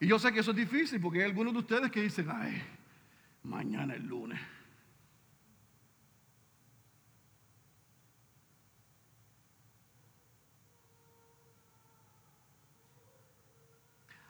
[0.01, 2.63] Y yo sé que eso es difícil porque hay algunos de ustedes que dicen, ay,
[3.43, 4.41] mañana es lunes.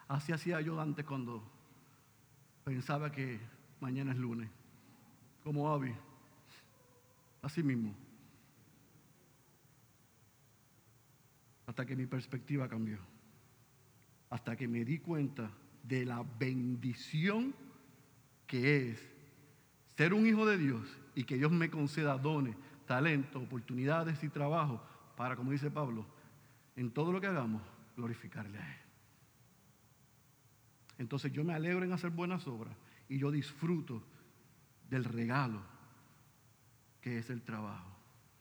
[0.09, 1.43] Así hacía yo antes cuando
[2.65, 3.39] pensaba que
[3.81, 4.49] mañana es lunes.
[5.45, 5.95] Como Abby.
[7.43, 7.95] Así mismo.
[11.67, 12.99] Hasta que mi perspectiva cambió.
[14.31, 15.51] Hasta que me di cuenta
[15.83, 17.55] de la bendición
[18.47, 19.09] que es
[19.97, 24.83] ser un hijo de Dios y que Dios me conceda dones, talentos, oportunidades y trabajo
[25.17, 26.07] para, como dice Pablo,
[26.77, 27.63] en todo lo que hagamos,
[27.97, 28.88] glorificarle a Él.
[30.99, 32.77] Entonces yo me alegro en hacer buenas obras
[33.09, 34.03] y yo disfruto
[34.91, 35.63] del regalo
[37.01, 37.97] que es el trabajo.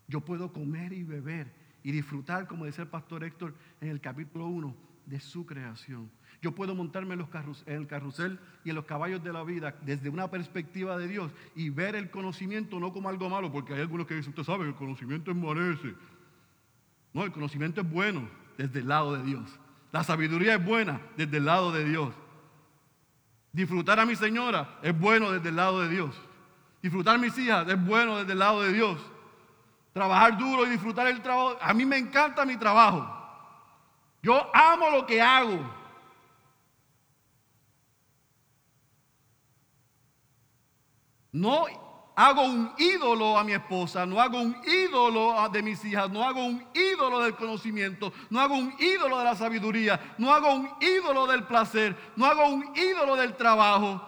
[0.08, 4.48] Yo puedo comer y beber y disfrutar, como dice el pastor Héctor en el capítulo
[4.48, 6.10] 1, de su creación.
[6.42, 10.10] Yo puedo montarme en, los el carrusel y en los caballos de la vida desde
[10.10, 14.06] una perspectiva de Dios y ver el conocimiento no como algo malo, porque hay algunos
[14.06, 15.94] que dicen, usted sabe, el conocimiento envanece.
[17.14, 19.60] No, el conocimiento es bueno desde el lado de Dios.
[19.92, 22.14] La sabiduría es buena desde el lado de Dios.
[23.58, 26.16] Disfrutar a mi señora es bueno desde el lado de Dios.
[26.80, 29.00] Disfrutar a mis hijas es bueno desde el lado de Dios.
[29.94, 31.58] Trabajar duro y disfrutar el trabajo.
[31.60, 33.12] A mí me encanta mi trabajo.
[34.22, 35.60] Yo amo lo que hago.
[41.32, 41.66] No
[42.18, 46.44] hago un ídolo a mi esposa, no hago un ídolo de mis hijas, no hago
[46.44, 51.28] un ídolo del conocimiento, no hago un ídolo de la sabiduría, no hago un ídolo
[51.28, 54.02] del placer, no hago un ídolo del trabajo.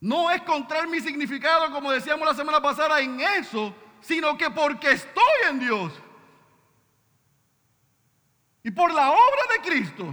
[0.00, 4.90] No es encontrar mi significado, como decíamos la semana pasada, en eso, sino que porque
[4.90, 5.92] estoy en Dios.
[8.64, 10.12] Y por la obra de Cristo.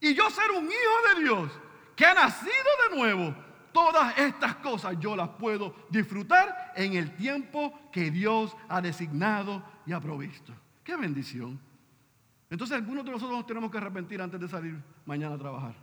[0.00, 1.52] Y yo ser un hijo de Dios
[1.94, 2.50] que ha nacido
[2.90, 3.45] de nuevo
[3.76, 9.92] Todas estas cosas yo las puedo disfrutar en el tiempo que Dios ha designado y
[9.92, 10.54] ha provisto.
[10.82, 11.60] ¡Qué bendición!
[12.48, 15.74] Entonces algunos de nosotros nos tenemos que arrepentir antes de salir mañana a trabajar.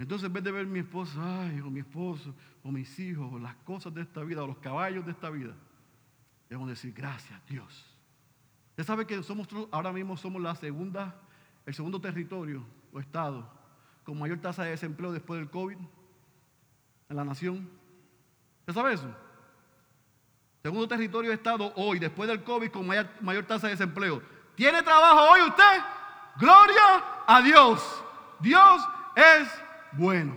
[0.00, 2.34] Entonces en vez de ver mi esposa, ay, o mi esposo,
[2.64, 5.54] o mis hijos, o las cosas de esta vida, o los caballos de esta vida,
[6.48, 7.86] debemos decir gracias Dios.
[8.70, 11.14] Usted sabe que somos ahora mismo somos la segunda,
[11.64, 13.61] el segundo territorio o estado
[14.04, 17.68] con mayor tasa de desempleo después del COVID en la nación.
[18.60, 19.14] ¿Usted sabe eso?
[20.62, 24.22] Segundo territorio de Estado hoy, después del COVID, con mayor, mayor tasa de desempleo.
[24.54, 25.82] ¿Tiene trabajo hoy usted?
[26.38, 28.04] Gloria a Dios.
[28.40, 28.82] Dios
[29.16, 29.48] es
[29.92, 30.36] bueno.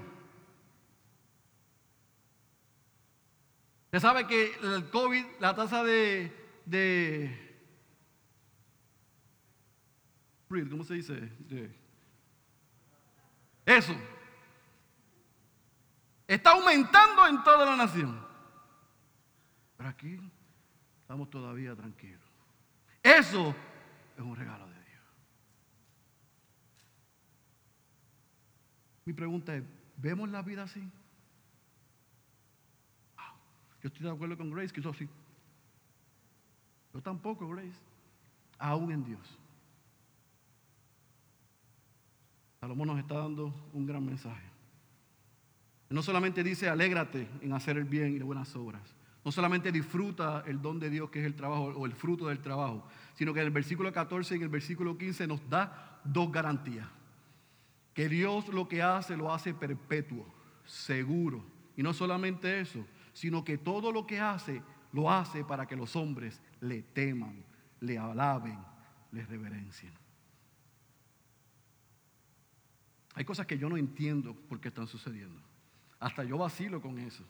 [3.85, 6.31] Usted sabe que el COVID, la tasa de,
[6.65, 7.45] de
[10.69, 11.13] ¿cómo se dice?
[11.39, 11.84] De,
[13.65, 13.95] eso.
[16.27, 18.23] Está aumentando en toda la nación.
[19.77, 20.19] Pero aquí
[21.01, 22.21] estamos todavía tranquilos.
[23.03, 23.55] Eso
[24.17, 25.03] es un regalo de Dios.
[29.05, 29.63] Mi pregunta es,
[29.97, 30.89] ¿vemos la vida así?
[33.85, 35.07] Yo estoy de acuerdo con Grace, que eso sí.
[36.91, 37.79] Yo tampoco, Grace.
[38.57, 39.37] Aún en Dios.
[42.65, 44.41] Salomón nos está dando un gran mensaje.
[45.87, 48.81] No solamente dice, alégrate en hacer el bien y las buenas obras.
[49.23, 52.39] No solamente disfruta el don de Dios que es el trabajo o el fruto del
[52.39, 56.31] trabajo, sino que en el versículo 14 y en el versículo 15 nos da dos
[56.31, 56.87] garantías.
[57.93, 60.25] Que Dios lo que hace lo hace perpetuo,
[60.65, 61.45] seguro.
[61.77, 65.95] Y no solamente eso, sino que todo lo que hace lo hace para que los
[65.95, 67.45] hombres le teman,
[67.81, 68.57] le alaben,
[69.11, 69.93] le reverencien.
[73.15, 75.41] Hay cosas que yo no entiendo por qué están sucediendo.
[75.99, 77.23] Hasta yo vacilo con eso.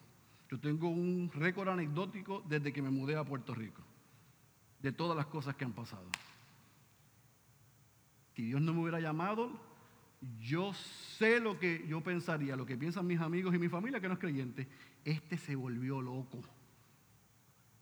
[0.49, 3.81] Yo tengo un récord anecdótico desde que me mudé a Puerto Rico,
[4.81, 6.07] de todas las cosas que han pasado.
[8.35, 9.51] Si Dios no me hubiera llamado,
[10.39, 14.07] yo sé lo que yo pensaría, lo que piensan mis amigos y mi familia que
[14.07, 14.67] no es creyente.
[15.03, 16.41] Este se volvió loco.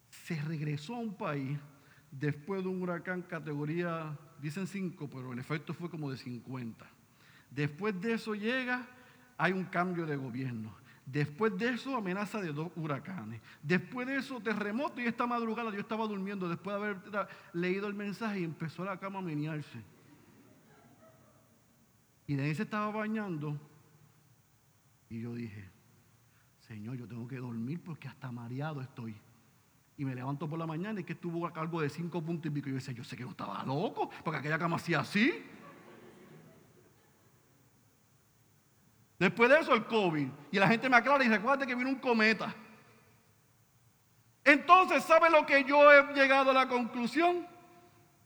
[0.09, 1.57] Se regresó a un país
[2.11, 6.92] después de un huracán categoría, dicen 5, pero el efecto fue como de 50.
[7.53, 8.87] Después de eso llega,
[9.37, 10.73] hay un cambio de gobierno.
[11.05, 13.41] Después de eso, amenaza de dos huracanes.
[13.61, 17.93] Después de eso, terremoto y esta madrugada yo estaba durmiendo después de haber leído el
[17.93, 19.81] mensaje y empezó la cama a menearse.
[22.25, 23.59] Y de ahí se estaba bañando
[25.09, 25.69] y yo dije,
[26.61, 29.13] Señor, yo tengo que dormir porque hasta mareado estoy.
[29.97, 32.49] Y me levanto por la mañana y que estuvo a cargo de cinco puntos y
[32.49, 32.69] pico.
[32.69, 35.31] Y yo decía, yo sé que no estaba loco, porque aquella cama hacía así.
[39.23, 40.27] Después de eso el COVID.
[40.51, 42.53] Y la gente me aclara y recuerda que vino un cometa.
[44.43, 47.47] Entonces, ¿sabe lo que yo he llegado a la conclusión?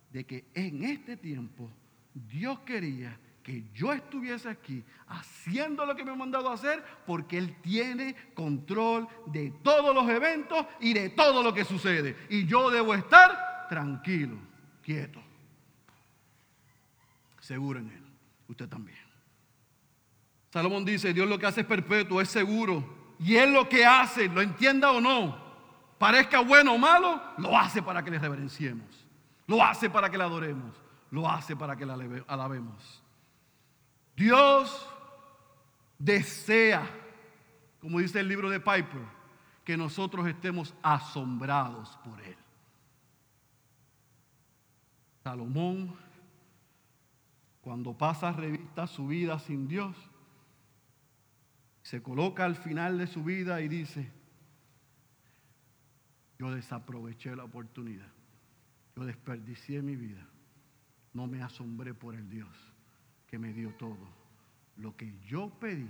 [0.10, 1.70] De que en este tiempo
[2.16, 7.38] Dios quería que yo estuviese aquí haciendo lo que me ha mandado a hacer porque
[7.38, 12.18] Él tiene control de todos los eventos y de todo lo que sucede.
[12.28, 14.36] Y yo debo estar tranquilo,
[14.82, 15.22] quieto,
[17.40, 18.04] seguro en Él.
[18.48, 19.07] Usted también.
[20.50, 22.84] Salomón dice, Dios lo que hace es perpetuo, es seguro.
[23.20, 25.38] Y Él lo que hace, lo entienda o no,
[25.98, 29.08] parezca bueno o malo, lo hace para que le reverenciemos.
[29.48, 30.76] Lo hace para que le adoremos.
[31.10, 33.02] Lo hace para que le alabemos.
[34.16, 34.88] Dios
[35.98, 36.86] desea,
[37.80, 39.18] como dice el libro de Piper,
[39.64, 42.38] que nosotros estemos asombrados por Él.
[45.24, 45.96] Salomón,
[47.62, 49.96] cuando pasa revista su vida sin Dios,
[51.88, 54.12] se coloca al final de su vida y dice,
[56.38, 58.12] yo desaproveché la oportunidad,
[58.94, 60.28] yo desperdicié mi vida,
[61.14, 62.50] no me asombré por el Dios
[63.26, 64.06] que me dio todo,
[64.76, 65.90] lo que yo pedí,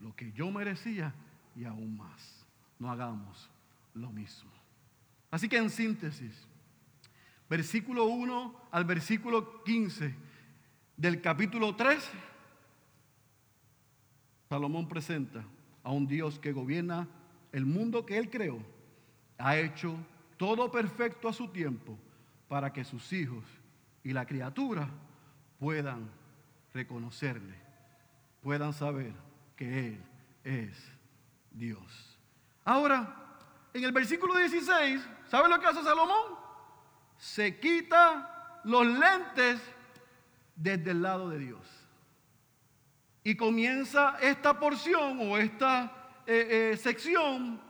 [0.00, 1.14] lo que yo merecía
[1.56, 2.46] y aún más.
[2.78, 3.48] No hagamos
[3.94, 4.50] lo mismo.
[5.30, 6.46] Así que en síntesis,
[7.48, 10.14] versículo 1 al versículo 15
[10.98, 12.12] del capítulo 3
[14.52, 15.42] Salomón presenta
[15.82, 17.08] a un Dios que gobierna
[17.52, 18.58] el mundo que Él creó.
[19.38, 19.96] Ha hecho
[20.36, 21.98] todo perfecto a su tiempo
[22.48, 23.42] para que sus hijos
[24.04, 24.90] y la criatura
[25.58, 26.10] puedan
[26.74, 27.56] reconocerle,
[28.42, 29.14] puedan saber
[29.56, 30.02] que Él
[30.44, 30.76] es
[31.50, 32.18] Dios.
[32.62, 33.38] Ahora,
[33.72, 36.34] en el versículo 16, ¿sabe lo que hace Salomón?
[37.16, 39.62] Se quita los lentes
[40.54, 41.81] desde el lado de Dios.
[43.24, 47.60] Y comienza esta porción o esta eh, eh, sección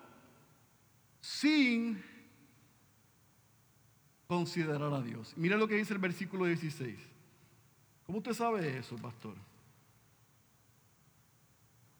[1.20, 2.02] sin
[4.26, 5.34] considerar a Dios.
[5.36, 6.98] Mira lo que dice el versículo 16.
[8.06, 9.36] ¿Cómo usted sabe eso, pastor?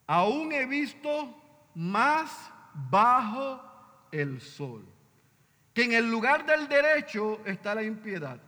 [0.07, 2.51] Aún he visto más
[2.91, 3.63] bajo
[4.11, 4.85] el sol,
[5.73, 8.41] que en el lugar del derecho está la impiedad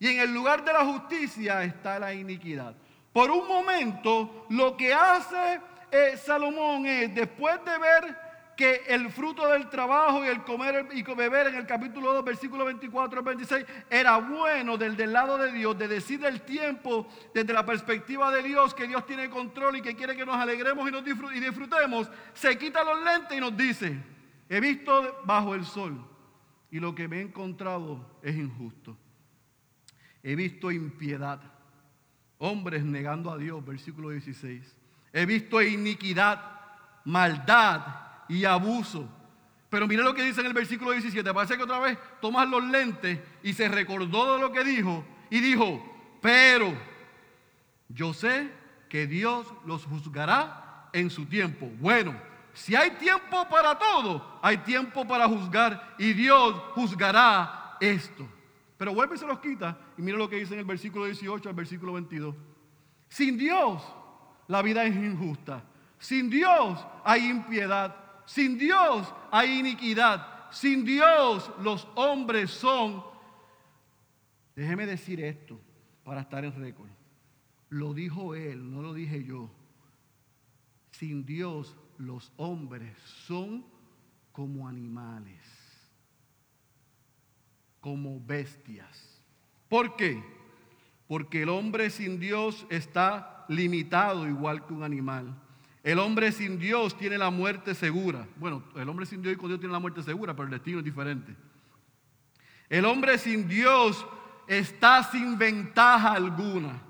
[0.00, 2.74] y en el lugar de la justicia está la iniquidad.
[3.12, 5.60] Por un momento, lo que hace
[5.90, 11.02] eh, Salomón es, después de ver que el fruto del trabajo y el comer y
[11.02, 15.76] beber en el capítulo 2, versículo 24 al 26, era bueno del lado de Dios,
[15.78, 19.96] de decir el tiempo desde la perspectiva de Dios, que Dios tiene control y que
[19.96, 23.98] quiere que nos alegremos y, nos y disfrutemos, se quita los lentes y nos dice,
[24.48, 26.04] he visto bajo el sol
[26.70, 28.96] y lo que me he encontrado es injusto.
[30.22, 31.40] He visto impiedad,
[32.42, 34.76] hombres negando a Dios, versículo 16.
[35.12, 36.40] He visto iniquidad,
[37.04, 37.82] maldad
[38.28, 39.08] y abuso.
[39.70, 41.32] Pero mire lo que dice en el versículo 17.
[41.32, 45.40] Parece que otra vez tomas los lentes y se recordó de lo que dijo y
[45.40, 45.82] dijo,
[46.20, 46.74] pero
[47.88, 48.50] yo sé
[48.88, 51.70] que Dios los juzgará en su tiempo.
[51.78, 52.14] Bueno,
[52.52, 58.26] si hay tiempo para todo, hay tiempo para juzgar y Dios juzgará esto.
[58.82, 61.48] Pero vuelve y se los quita y mira lo que dice en el versículo 18
[61.48, 62.34] al versículo 22.
[63.08, 63.80] Sin Dios
[64.48, 65.62] la vida es injusta.
[66.00, 67.94] Sin Dios hay impiedad.
[68.26, 70.50] Sin Dios hay iniquidad.
[70.50, 73.04] Sin Dios los hombres son...
[74.56, 75.60] Déjeme decir esto
[76.02, 76.90] para estar en récord.
[77.68, 79.48] Lo dijo él, no lo dije yo.
[80.90, 83.64] Sin Dios los hombres son
[84.32, 85.40] como animales,
[87.82, 89.20] como bestias.
[89.68, 90.22] ¿Por qué?
[91.08, 95.34] Porque el hombre sin Dios está limitado igual que un animal.
[95.82, 98.26] El hombre sin Dios tiene la muerte segura.
[98.36, 100.78] Bueno, el hombre sin Dios y con Dios tiene la muerte segura, pero el destino
[100.78, 101.34] es diferente.
[102.68, 104.06] El hombre sin Dios
[104.46, 106.80] está sin ventaja alguna.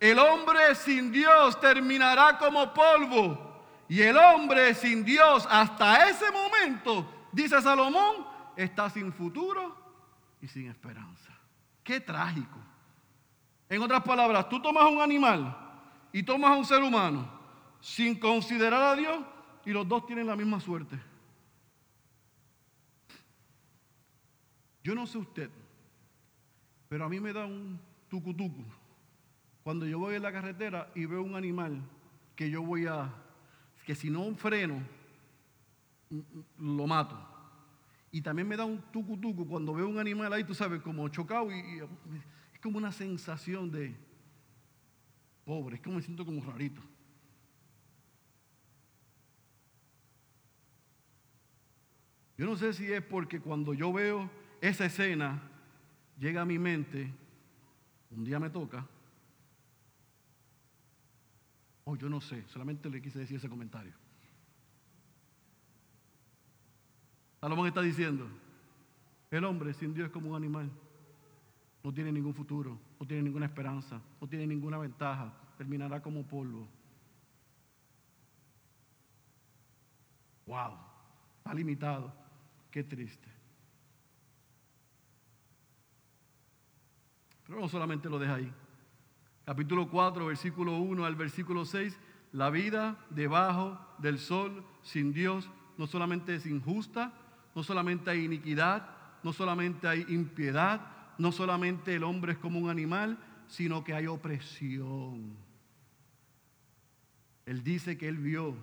[0.00, 3.66] El hombre sin Dios terminará como polvo.
[3.86, 8.26] Y el hombre sin Dios hasta ese momento, dice Salomón,
[8.56, 9.77] está sin futuro
[10.40, 11.32] y sin esperanza.
[11.82, 12.58] Qué trágico.
[13.68, 15.56] En otras palabras, tú tomas un animal
[16.12, 17.30] y tomas a un ser humano
[17.80, 19.24] sin considerar a Dios
[19.64, 20.98] y los dos tienen la misma suerte.
[24.82, 25.50] Yo no sé usted,
[26.88, 27.78] pero a mí me da un
[28.08, 28.64] tucutucu
[29.62, 31.82] cuando yo voy en la carretera y veo un animal
[32.34, 33.12] que yo voy a
[33.84, 34.82] que si no freno,
[36.58, 37.37] lo mato.
[38.10, 41.08] Y también me da un tucu tucu cuando veo un animal ahí, tú sabes, como
[41.08, 41.82] chocado y,
[42.52, 43.94] es como una sensación de
[45.44, 46.82] pobre, es como me siento como rarito.
[52.36, 54.30] Yo no sé si es porque cuando yo veo
[54.60, 55.42] esa escena,
[56.18, 57.12] llega a mi mente,
[58.10, 58.86] un día me toca,
[61.90, 63.94] Oh, yo no sé, solamente le quise decir ese comentario.
[67.40, 68.28] Salomón está diciendo,
[69.30, 70.70] el hombre sin Dios es como un animal.
[71.82, 76.66] No tiene ningún futuro, no tiene ninguna esperanza, no tiene ninguna ventaja, terminará como polvo.
[80.46, 80.74] Wow,
[81.38, 82.12] está limitado,
[82.70, 83.28] qué triste.
[87.46, 88.52] Pero no solamente lo deja ahí
[89.48, 91.98] capítulo 4, versículo 1 al versículo 6,
[92.32, 97.14] la vida debajo del sol sin Dios no solamente es injusta,
[97.58, 98.88] no solamente hay iniquidad,
[99.24, 100.80] no solamente hay impiedad,
[101.18, 105.36] no solamente el hombre es como un animal, sino que hay opresión.
[107.46, 108.54] Él dice que él vio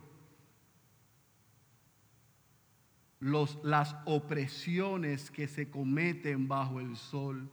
[3.20, 7.52] los, las opresiones que se cometen bajo el sol.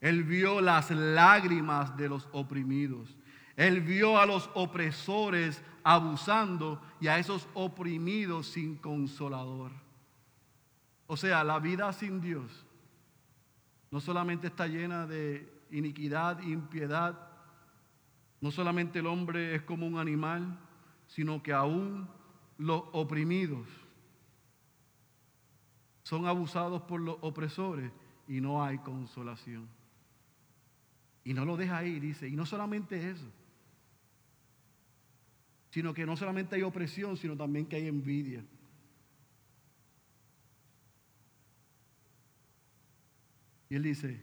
[0.00, 3.18] Él vio las lágrimas de los oprimidos.
[3.54, 9.89] Él vio a los opresores abusando y a esos oprimidos sin consolador.
[11.12, 12.64] O sea, la vida sin Dios
[13.90, 17.18] no solamente está llena de iniquidad impiedad,
[18.40, 20.56] no solamente el hombre es como un animal,
[21.08, 22.08] sino que aún
[22.58, 23.66] los oprimidos.
[26.04, 27.90] Son abusados por los opresores
[28.28, 29.68] y no hay consolación.
[31.24, 32.28] Y no lo deja ahí, dice.
[32.28, 33.26] Y no solamente eso,
[35.70, 38.44] sino que no solamente hay opresión, sino también que hay envidia.
[43.70, 44.20] Y él dice,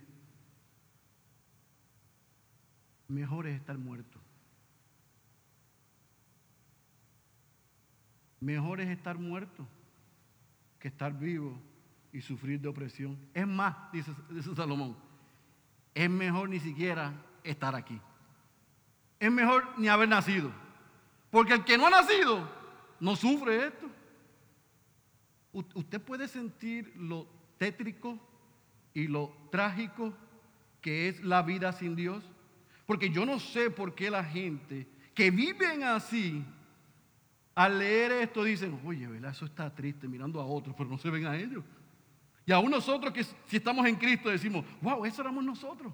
[3.07, 4.19] mejor es estar muerto.
[8.41, 9.65] Mejor es estar muerto
[10.79, 11.57] que estar vivo
[12.11, 13.17] y sufrir de opresión.
[13.33, 14.11] Es más, dice,
[14.53, 14.97] Salomón,
[15.95, 17.99] es mejor ni siquiera estar aquí.
[19.17, 20.51] Es mejor ni haber nacido.
[21.31, 22.47] Porque el que no ha nacido
[22.99, 23.89] no sufre esto.
[25.53, 27.25] Usted puede sentir lo
[27.57, 28.19] tétrico
[28.97, 30.11] y lo trágico
[30.81, 32.23] que es la vida sin Dios.
[32.87, 36.43] Porque yo no sé por qué la gente que viven así,
[37.53, 39.33] al leer esto dicen, oye, ¿verdad?
[39.33, 41.63] Eso está triste mirando a otros, pero no se ven a ellos.
[42.43, 45.93] Y aún nosotros que si estamos en Cristo decimos, wow, eso éramos nosotros.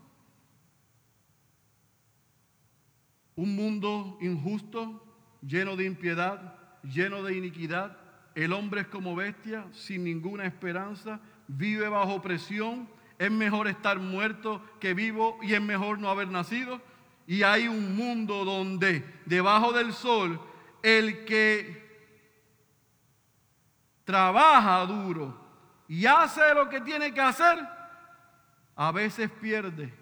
[3.36, 5.06] Un mundo injusto,
[5.42, 7.98] lleno de impiedad, lleno de iniquidad.
[8.34, 11.20] El hombre es como bestia, sin ninguna esperanza,
[11.58, 12.88] vive bajo presión.
[13.18, 16.82] Es mejor estar muerto que vivo y es mejor no haber nacido.
[17.26, 20.40] Y hay un mundo donde debajo del sol
[20.82, 21.84] el que
[24.04, 25.42] trabaja duro
[25.88, 27.60] y hace lo que tiene que hacer,
[28.76, 29.94] a veces pierde,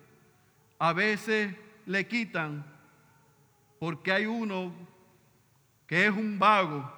[0.80, 2.66] a veces le quitan,
[3.80, 4.74] porque hay uno
[5.86, 6.90] que es un vago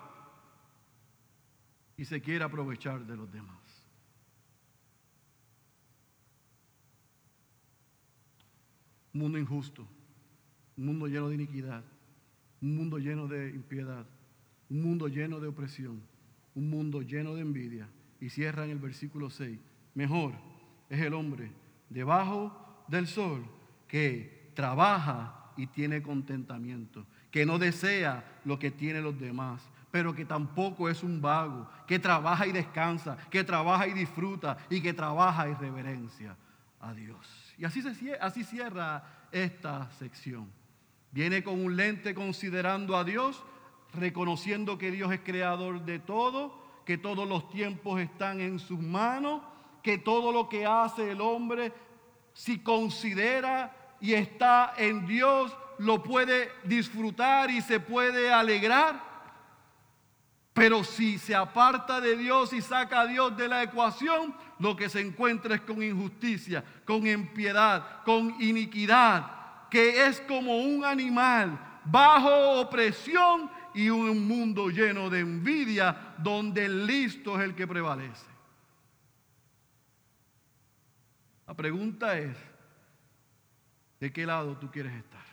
[1.97, 3.62] y se quiere aprovechar de los demás.
[9.13, 9.87] Un mundo injusto,
[10.77, 11.83] un mundo lleno de iniquidad,
[12.61, 14.05] un mundo lleno de impiedad,
[14.69, 16.01] un mundo lleno de opresión,
[16.55, 17.87] un mundo lleno de envidia
[18.19, 19.59] y cierra en el versículo 6.
[19.95, 20.33] Mejor
[20.89, 21.51] es el hombre
[21.89, 23.45] debajo del sol
[23.87, 29.61] que trabaja y tiene contentamiento, que no desea lo que tienen los demás,
[29.91, 34.81] pero que tampoco es un vago, que trabaja y descansa, que trabaja y disfruta y
[34.81, 36.35] que trabaja y reverencia
[36.79, 37.42] a Dios.
[37.57, 40.51] Y así, se, así cierra esta sección.
[41.11, 43.43] Viene con un lente considerando a Dios,
[43.93, 49.41] reconociendo que Dios es creador de todo que todos los tiempos están en sus manos,
[49.81, 51.71] que todo lo que hace el hombre,
[52.33, 59.12] si considera y está en Dios, lo puede disfrutar y se puede alegrar.
[60.53, 64.87] Pero si se aparta de Dios y saca a Dios de la ecuación, lo que
[64.87, 72.61] se encuentra es con injusticia, con impiedad, con iniquidad, que es como un animal bajo
[72.61, 78.27] opresión y un mundo lleno de envidia donde el listo es el que prevalece.
[81.47, 82.37] La pregunta es,
[83.99, 85.23] ¿de qué lado tú quieres estar?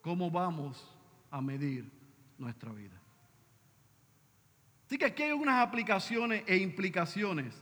[0.00, 0.90] ¿Cómo vamos
[1.30, 1.99] a medir
[2.40, 3.00] nuestra vida?
[4.86, 7.54] Así que aquí hay unas aplicaciones e implicaciones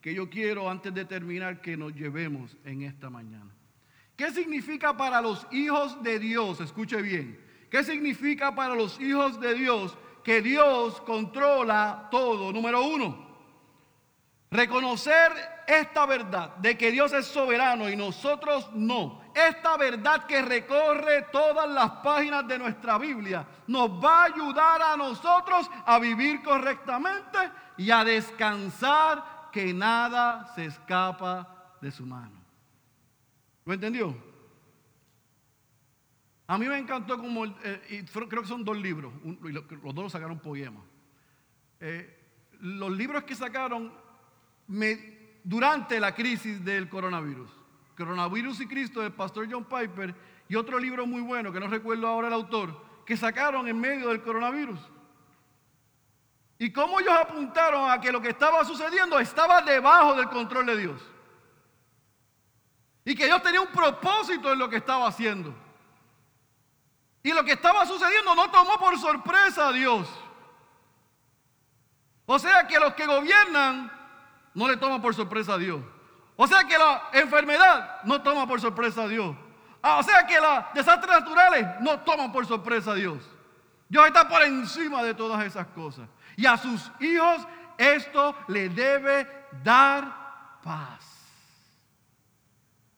[0.00, 3.50] que yo quiero antes de terminar que nos llevemos en esta mañana.
[4.16, 6.60] ¿Qué significa para los hijos de Dios?
[6.60, 7.38] Escuche bien.
[7.70, 12.52] ¿Qué significa para los hijos de Dios que Dios controla todo?
[12.52, 13.26] Número uno,
[14.50, 15.32] reconocer
[15.66, 19.19] esta verdad de que Dios es soberano y nosotros no.
[19.34, 24.96] Esta verdad que recorre todas las páginas de nuestra Biblia nos va a ayudar a
[24.96, 27.38] nosotros a vivir correctamente
[27.76, 32.40] y a descansar que nada se escapa de su mano.
[33.64, 34.16] ¿Lo entendió?
[36.46, 39.12] A mí me encantó como, eh, creo que son dos libros,
[39.82, 40.82] los dos sacaron poemas.
[41.78, 42.18] Eh,
[42.60, 43.92] los libros que sacaron
[45.44, 47.59] durante la crisis del coronavirus.
[48.00, 50.14] Coronavirus y Cristo del pastor John Piper
[50.48, 52.74] y otro libro muy bueno, que no recuerdo ahora el autor,
[53.04, 54.80] que sacaron en medio del coronavirus.
[56.58, 60.76] Y cómo ellos apuntaron a que lo que estaba sucediendo estaba debajo del control de
[60.78, 61.02] Dios.
[63.04, 65.54] Y que Dios tenía un propósito en lo que estaba haciendo.
[67.22, 70.08] Y lo que estaba sucediendo no tomó por sorpresa a Dios.
[72.24, 73.92] O sea que los que gobiernan
[74.54, 75.82] no le toman por sorpresa a Dios.
[76.42, 79.36] O sea que la enfermedad no toma por sorpresa a Dios.
[79.82, 83.28] Ah, o sea que los desastres naturales no toman por sorpresa a Dios.
[83.90, 86.08] Dios está por encima de todas esas cosas.
[86.38, 89.28] Y a sus hijos esto le debe
[89.62, 91.04] dar paz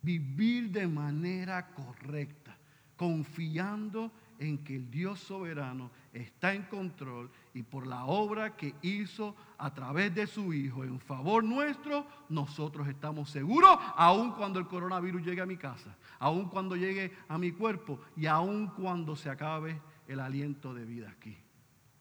[0.02, 2.56] vivir de manera correcta,
[2.94, 9.36] confiando en que el Dios soberano está en control y por la obra que hizo
[9.58, 15.22] a través de su Hijo en favor nuestro, nosotros estamos seguros, aun cuando el coronavirus
[15.22, 19.80] llegue a mi casa, aun cuando llegue a mi cuerpo y aun cuando se acabe
[20.08, 21.36] el aliento de vida aquí.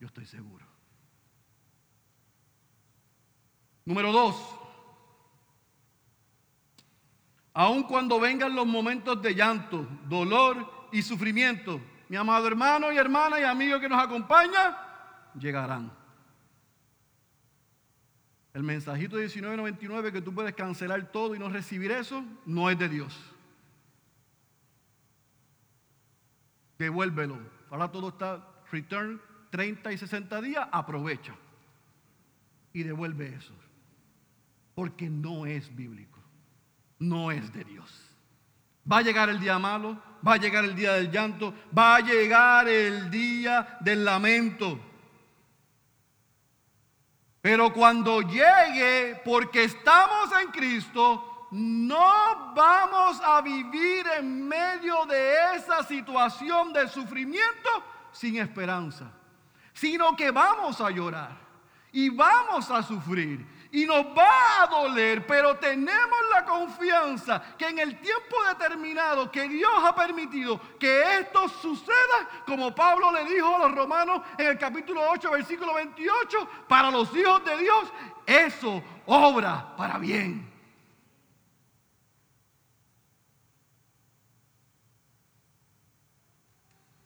[0.00, 0.66] Yo estoy seguro.
[3.84, 4.36] Número dos,
[7.52, 13.40] aun cuando vengan los momentos de llanto, dolor y sufrimiento, mi amado hermano y hermana
[13.40, 14.91] y amigo que nos acompaña,
[15.38, 15.92] llegarán.
[18.54, 22.88] El mensajito 1999 que tú puedes cancelar todo y no recibir eso, no es de
[22.88, 23.18] Dios.
[26.78, 27.38] Devuélvelo.
[27.70, 29.20] Ahora todo está return
[29.50, 31.34] 30 y 60 días, aprovecha
[32.72, 33.54] y devuelve eso.
[34.74, 36.18] Porque no es bíblico,
[36.98, 38.12] no es de Dios.
[38.90, 42.00] Va a llegar el día malo, va a llegar el día del llanto, va a
[42.00, 44.80] llegar el día del lamento.
[47.42, 55.82] Pero cuando llegue, porque estamos en Cristo, no vamos a vivir en medio de esa
[55.82, 57.68] situación de sufrimiento
[58.12, 59.10] sin esperanza,
[59.74, 61.36] sino que vamos a llorar
[61.90, 67.78] y vamos a sufrir y nos va a doler, pero tenemos la confianza que en
[67.78, 73.60] el tiempo determinado que Dios ha permitido que esto suceda, como Pablo le dijo a
[73.60, 77.92] los romanos en el capítulo 8, versículo 28, para los hijos de Dios,
[78.26, 80.52] eso obra para bien.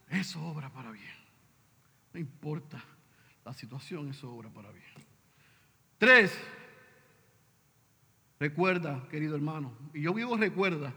[0.09, 1.15] Eso obra para bien.
[2.13, 2.83] No importa
[3.45, 5.07] la situación, eso obra para bien.
[5.99, 6.39] Tres,
[8.39, 10.93] recuerda, querido hermano, y yo vivo recuerda,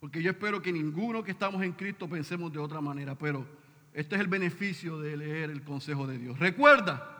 [0.00, 3.46] porque yo espero que ninguno que estamos en Cristo pensemos de otra manera, pero
[3.92, 6.38] este es el beneficio de leer el consejo de Dios.
[6.38, 7.18] Recuerda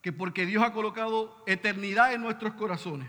[0.00, 3.08] que porque Dios ha colocado eternidad en nuestros corazones,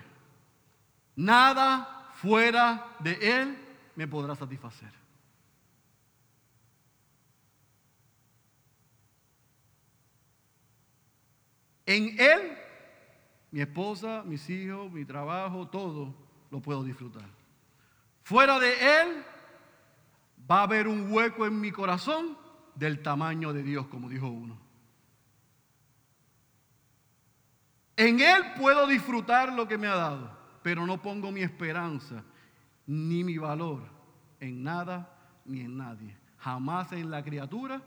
[1.16, 3.58] nada fuera de Él
[3.96, 4.92] me podrá satisfacer.
[11.86, 12.58] En Él,
[13.54, 16.12] mi esposa, mis hijos, mi trabajo, todo
[16.50, 17.30] lo puedo disfrutar.
[18.24, 19.24] Fuera de Él,
[20.50, 22.36] va a haber un hueco en mi corazón
[22.74, 24.58] del tamaño de Dios, como dijo uno.
[27.96, 32.24] En Él puedo disfrutar lo que me ha dado, pero no pongo mi esperanza
[32.88, 33.84] ni mi valor
[34.40, 36.18] en nada ni en nadie.
[36.40, 37.84] Jamás en la criatura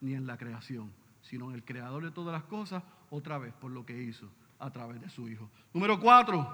[0.00, 0.90] ni en la creación,
[1.20, 4.30] sino en el creador de todas las cosas otra vez por lo que hizo
[4.60, 5.50] a través de su Hijo.
[5.72, 6.46] Número cuatro.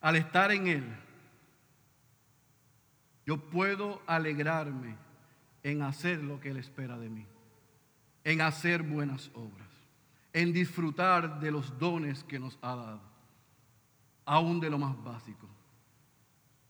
[0.00, 0.96] Al estar en Él,
[3.26, 4.96] yo puedo alegrarme
[5.62, 7.26] en hacer lo que Él espera de mí,
[8.22, 9.68] en hacer buenas obras,
[10.32, 13.00] en disfrutar de los dones que nos ha dado,
[14.26, 15.48] aún de lo más básico.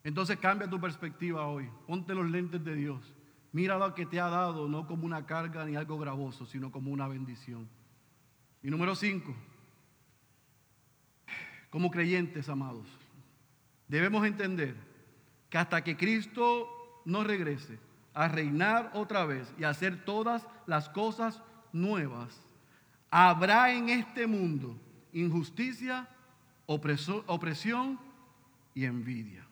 [0.05, 3.14] Entonces cambia tu perspectiva hoy, ponte los lentes de Dios
[3.55, 6.91] Mira lo que te ha dado, no como una carga ni algo gravoso, sino como
[6.91, 7.69] una bendición.
[8.65, 9.33] Y número cinco,
[11.71, 12.89] como creyentes, amados,
[13.87, 14.75] debemos entender
[15.49, 16.69] que hasta que Cristo
[17.05, 17.79] no regrese
[18.13, 21.41] a reinar otra vez y a hacer todas las cosas
[21.73, 22.45] nuevas,
[23.09, 24.77] habrá en este mundo
[25.13, 26.09] injusticia,
[26.67, 28.01] opresión
[28.75, 29.43] y envidia.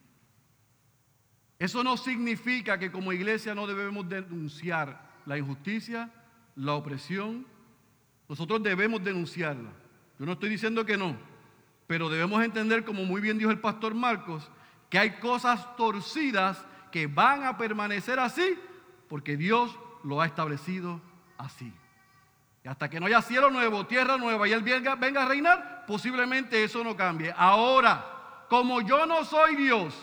[1.59, 6.09] Eso no significa que como iglesia no debemos denunciar la injusticia,
[6.55, 7.45] la opresión.
[8.27, 9.71] Nosotros debemos denunciarla.
[10.19, 11.15] Yo no estoy diciendo que no,
[11.87, 14.49] pero debemos entender, como muy bien dijo el pastor Marcos,
[14.89, 18.57] que hay cosas torcidas que van a permanecer así
[19.07, 21.01] porque Dios lo ha establecido
[21.37, 21.73] así.
[22.63, 25.83] Y hasta que no haya cielo nuevo, tierra nueva y Él venga, venga a reinar,
[25.85, 27.33] posiblemente eso no cambie.
[27.35, 29.93] Ahora, como yo no soy Dios,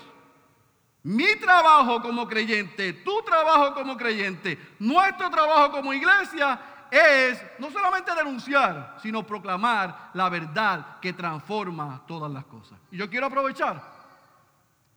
[1.02, 8.14] mi trabajo como creyente, tu trabajo como creyente, nuestro trabajo como iglesia es no solamente
[8.14, 12.78] denunciar, sino proclamar la verdad que transforma todas las cosas.
[12.90, 13.82] Y yo quiero aprovechar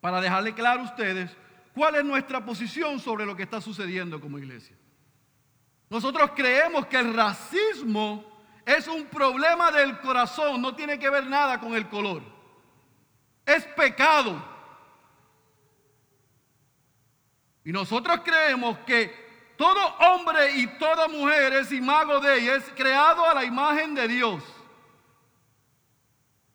[0.01, 1.35] para dejarle claro a ustedes
[1.73, 4.75] cuál es nuestra posición sobre lo que está sucediendo como iglesia.
[5.89, 8.25] Nosotros creemos que el racismo
[8.65, 12.23] es un problema del corazón, no tiene que ver nada con el color.
[13.45, 14.52] Es pecado.
[17.65, 23.25] Y nosotros creemos que todo hombre y toda mujer es imago de ella, es creado
[23.25, 24.43] a la imagen de Dios.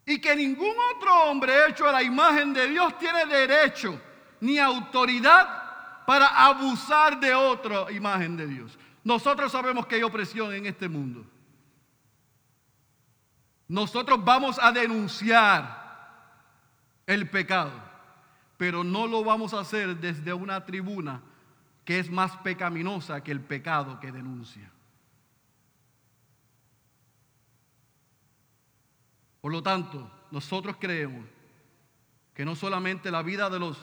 [0.05, 4.01] Y que ningún otro hombre hecho a la imagen de Dios tiene derecho
[4.41, 8.79] ni autoridad para abusar de otra imagen de Dios.
[9.05, 11.25] Nosotros sabemos que hay opresión en este mundo.
[13.69, 15.79] Nosotros vamos a denunciar
[17.07, 17.71] el pecado,
[18.59, 21.23] pero no lo vamos a hacer desde una tribuna
[21.85, 24.71] que es más pecaminosa que el pecado que denuncia.
[29.41, 31.25] Por lo tanto, nosotros creemos
[32.35, 33.79] que no solamente la vida de los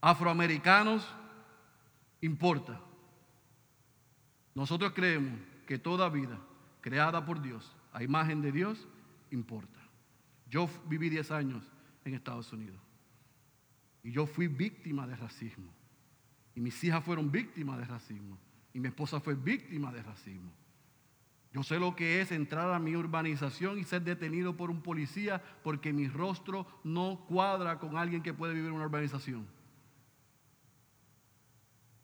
[0.00, 1.06] afroamericanos
[2.22, 2.80] importa,
[4.54, 6.38] nosotros creemos que toda vida
[6.80, 8.88] creada por Dios, a imagen de Dios,
[9.30, 9.78] importa.
[10.48, 11.64] Yo viví 10 años
[12.06, 12.87] en Estados Unidos
[14.08, 15.70] y yo fui víctima de racismo.
[16.54, 18.38] Y mis hijas fueron víctimas de racismo.
[18.72, 20.50] Y mi esposa fue víctima de racismo.
[21.52, 25.42] Yo sé lo que es entrar a mi urbanización y ser detenido por un policía
[25.62, 29.46] porque mi rostro no cuadra con alguien que puede vivir en una urbanización.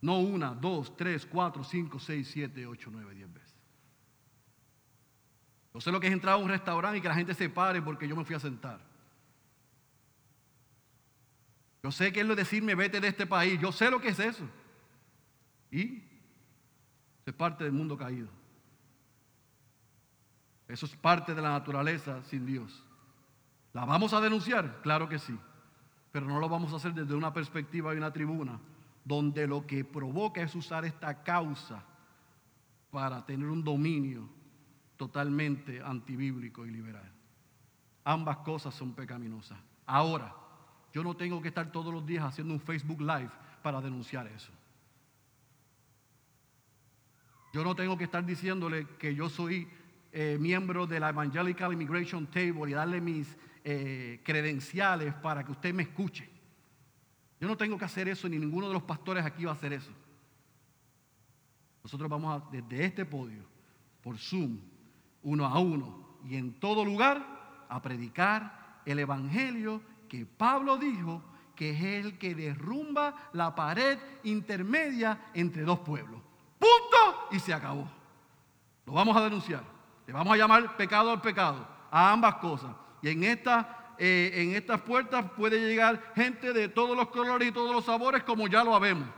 [0.03, 3.55] No una, dos, tres, cuatro, cinco, seis, siete, ocho, nueve, diez veces.
[5.73, 7.81] Yo sé lo que es entrar a un restaurante y que la gente se pare
[7.81, 8.93] porque yo me fui a sentar.
[11.85, 13.61] Yo sé que es lo de decirme vete de este país.
[13.61, 14.49] Yo sé lo que es eso.
[15.70, 16.03] Y
[17.26, 18.30] es parte del mundo caído.
[20.66, 22.82] Eso es parte de la naturaleza sin Dios.
[23.74, 24.80] ¿La vamos a denunciar?
[24.80, 25.39] Claro que sí.
[26.11, 28.59] Pero no lo vamos a hacer desde una perspectiva y una tribuna
[29.05, 31.85] donde lo que provoca es usar esta causa
[32.91, 34.26] para tener un dominio
[34.97, 37.12] totalmente antibíblico y liberal.
[38.05, 39.59] Ambas cosas son pecaminosas.
[39.85, 40.35] Ahora,
[40.95, 43.30] yo no tengo que estar todos los días haciendo un Facebook Live
[43.62, 44.53] para denunciar eso.
[47.53, 49.68] Yo no tengo que estar diciéndole que yo soy
[50.12, 55.74] eh, miembro de la Evangelical Immigration Table y darle mis eh, credenciales para que usted
[55.74, 56.30] me escuche.
[57.40, 59.72] Yo no tengo que hacer eso, ni ninguno de los pastores aquí va a hacer
[59.72, 59.90] eso.
[61.82, 63.42] Nosotros vamos a, desde este podio,
[64.01, 64.61] por Zoom,
[65.24, 69.82] uno a uno y en todo lugar, a predicar el Evangelio
[70.15, 71.21] que Pablo dijo
[71.57, 76.21] que es el que derrumba la pared intermedia entre dos pueblos.
[76.57, 77.91] Punto y se acabó.
[78.87, 79.65] Lo vamos a denunciar.
[80.07, 82.77] Le vamos a llamar pecado al pecado, a ambas cosas.
[83.03, 87.85] Y en, eh, estas puertas puede llegar gente de todos los colores y todos los
[87.85, 89.09] sabores, como ya lo habemos.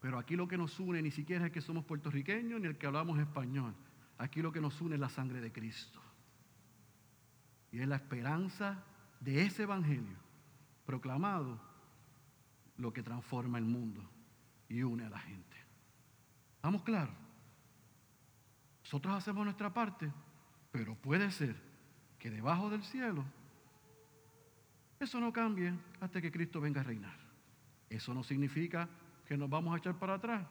[0.00, 2.86] Pero aquí lo que nos une ni siquiera es que somos puertorriqueños ni el que
[2.86, 3.74] hablamos español.
[4.16, 6.00] Aquí lo que nos une es la sangre de Cristo.
[7.70, 8.82] Y es la esperanza
[9.20, 10.16] de ese evangelio
[10.86, 11.60] proclamado
[12.76, 14.02] lo que transforma el mundo
[14.68, 15.56] y une a la gente.
[16.56, 17.14] ¿Estamos claros?
[18.84, 20.10] Nosotros hacemos nuestra parte,
[20.70, 21.56] pero puede ser
[22.18, 23.24] que debajo del cielo
[25.00, 27.16] eso no cambie hasta que Cristo venga a reinar.
[27.88, 28.88] Eso no significa
[29.26, 30.46] que nos vamos a echar para atrás,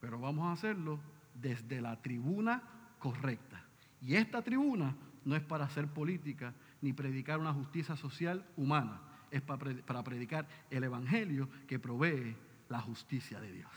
[0.00, 1.00] pero vamos a hacerlo
[1.34, 2.62] desde la tribuna
[2.98, 3.64] correcta.
[4.00, 4.94] Y esta tribuna
[5.26, 10.84] no es para hacer política ni predicar una justicia social humana, es para predicar el
[10.84, 12.34] Evangelio que provee
[12.68, 13.72] la justicia de Dios.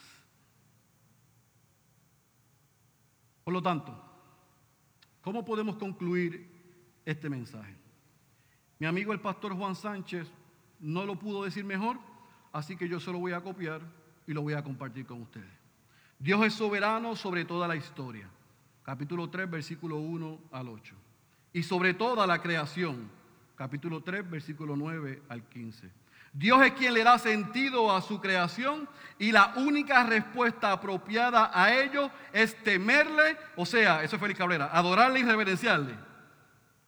[3.44, 4.00] Por lo tanto,
[5.22, 6.48] ¿cómo podemos concluir
[7.04, 7.76] este mensaje?
[8.78, 10.32] Mi amigo el pastor Juan Sánchez
[10.80, 11.98] no lo pudo decir mejor,
[12.54, 13.82] así que yo se lo voy a copiar
[14.28, 15.50] y lo voy a compartir con ustedes.
[16.20, 18.30] Dios es soberano sobre toda la historia.
[18.84, 20.96] Capítulo 3, versículo 1 al 8.
[21.54, 23.10] Y sobre toda la creación.
[23.56, 25.90] Capítulo 3, versículo 9 al 15.
[26.32, 28.88] Dios es quien le da sentido a su creación
[29.18, 34.70] y la única respuesta apropiada a ello es temerle, o sea, eso es Félix Cabrera,
[34.72, 35.96] adorarle y reverenciarle.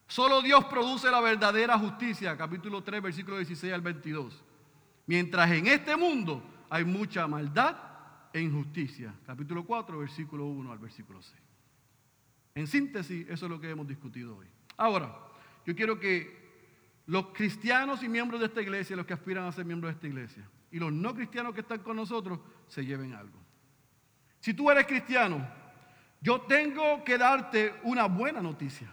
[0.07, 4.43] Solo Dios produce la verdadera justicia, capítulo 3, versículo 16 al 22.
[5.07, 7.75] Mientras en este mundo hay mucha maldad
[8.33, 11.50] e injusticia, capítulo 4, versículo 1 al versículo 6.
[12.55, 14.47] En síntesis, eso es lo que hemos discutido hoy.
[14.77, 15.15] Ahora,
[15.65, 16.41] yo quiero que
[17.05, 20.07] los cristianos y miembros de esta iglesia, los que aspiran a ser miembros de esta
[20.07, 23.37] iglesia, y los no cristianos que están con nosotros, se lleven algo.
[24.39, 25.45] Si tú eres cristiano,
[26.21, 28.91] yo tengo que darte una buena noticia.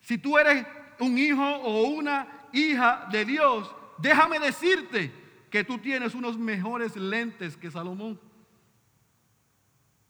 [0.00, 0.66] Si tú eres
[1.00, 5.12] un hijo o una hija de Dios, déjame decirte
[5.50, 8.20] que tú tienes unos mejores lentes que Salomón.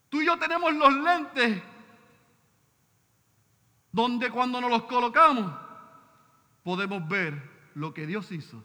[0.09, 1.63] Tú y yo tenemos los lentes
[3.97, 5.51] donde cuando nos los colocamos
[6.63, 8.63] podemos ver lo que Dios hizo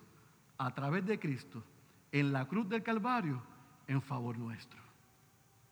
[0.57, 1.63] a través de Cristo
[2.11, 3.41] en la cruz del Calvario
[3.88, 4.82] en favor nuestro.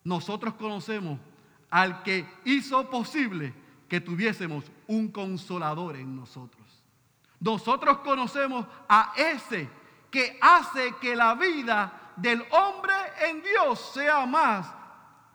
[0.02, 1.20] Nosotros conocemos
[1.68, 3.52] al que hizo posible
[3.86, 6.66] que tuviésemos un consolador en nosotros.
[7.38, 9.68] Nosotros conocemos a ese
[10.10, 12.94] que hace que la vida del hombre
[13.28, 14.72] en Dios sea más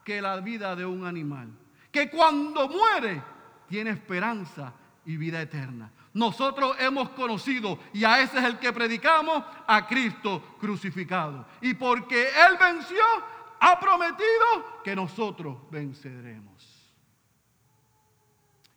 [0.03, 1.47] que la vida de un animal.
[1.91, 3.34] Que cuando muere
[3.67, 4.73] tiene esperanza
[5.05, 5.91] y vida eterna.
[6.13, 11.45] Nosotros hemos conocido, y a ese es el que predicamos, a Cristo crucificado.
[11.61, 13.03] Y porque Él venció,
[13.59, 16.55] ha prometido que nosotros venceremos.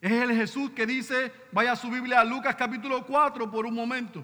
[0.01, 3.73] Es el Jesús que dice, vaya a su Biblia a Lucas capítulo 4 por un
[3.73, 4.23] momento.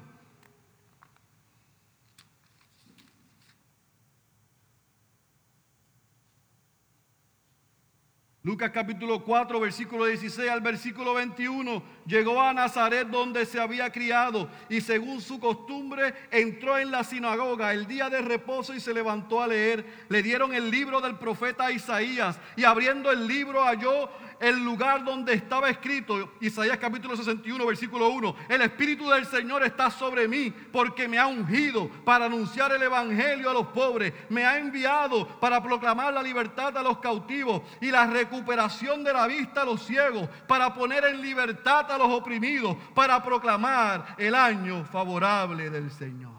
[8.45, 14.47] Lucas capítulo 4, versículo 16 al versículo 21, llegó a Nazaret donde se había criado
[14.69, 19.41] y según su costumbre entró en la sinagoga el día de reposo y se levantó
[19.41, 19.83] a leer.
[20.09, 25.33] Le dieron el libro del profeta Isaías y abriendo el libro halló el lugar donde
[25.33, 31.07] estaba escrito, Isaías capítulo 61, versículo 1, el Espíritu del Señor está sobre mí porque
[31.07, 36.13] me ha ungido para anunciar el Evangelio a los pobres, me ha enviado para proclamar
[36.13, 40.73] la libertad a los cautivos y la recuperación de la vista a los ciegos, para
[40.73, 46.34] poner en libertad a los oprimidos, para proclamar el año favorable del Señor.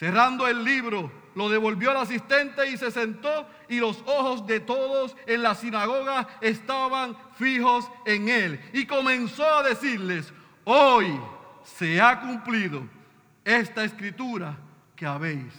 [0.00, 5.14] Cerrando el libro, lo devolvió al asistente y se sentó y los ojos de todos
[5.26, 8.70] en la sinagoga estaban fijos en él.
[8.72, 10.32] Y comenzó a decirles,
[10.64, 11.20] hoy
[11.64, 12.82] se ha cumplido
[13.44, 14.56] esta escritura
[14.96, 15.52] que habéis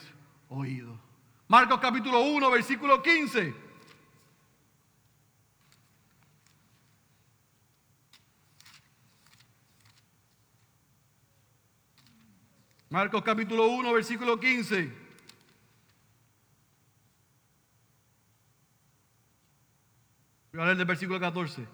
[0.49, 0.99] oído.
[1.47, 3.53] Marcos capítulo 1, versículo 15.
[12.91, 14.91] Marcos capítulo 1, versículo 15.
[20.51, 21.65] Voy a leer del versículo 14.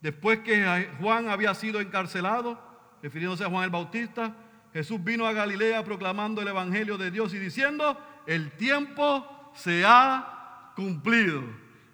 [0.00, 2.58] Después que Juan había sido encarcelado,
[3.02, 4.34] refiriéndose a Juan el Bautista,
[4.72, 10.72] Jesús vino a Galilea proclamando el Evangelio de Dios y diciendo, el tiempo se ha
[10.76, 11.42] cumplido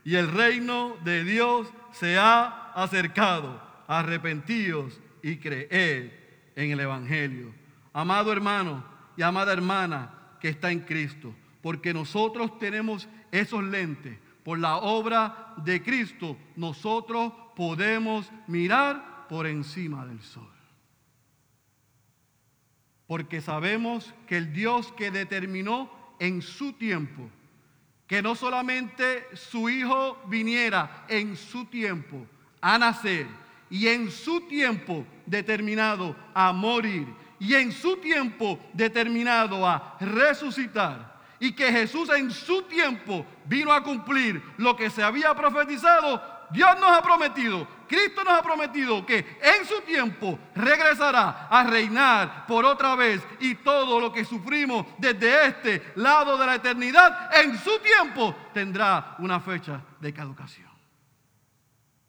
[0.04, 3.60] y el reino de Dios se ha acercado.
[3.88, 6.12] Arrepentíos y creed
[6.54, 7.59] en el Evangelio.
[7.92, 8.84] Amado hermano
[9.16, 15.54] y amada hermana que está en Cristo, porque nosotros tenemos esos lentes por la obra
[15.58, 20.48] de Cristo, nosotros podemos mirar por encima del sol.
[23.06, 27.28] Porque sabemos que el Dios que determinó en su tiempo,
[28.06, 32.26] que no solamente su Hijo viniera en su tiempo
[32.60, 33.26] a nacer
[33.68, 37.06] y en su tiempo determinado a morir
[37.40, 43.82] y en su tiempo determinado a resucitar, y que Jesús en su tiempo vino a
[43.82, 49.38] cumplir lo que se había profetizado, Dios nos ha prometido, Cristo nos ha prometido que
[49.40, 55.46] en su tiempo regresará a reinar por otra vez y todo lo que sufrimos desde
[55.46, 60.70] este lado de la eternidad, en su tiempo tendrá una fecha de caducación.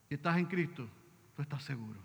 [0.10, 0.90] Si estás en Cristo,
[1.36, 2.02] tú estás seguro.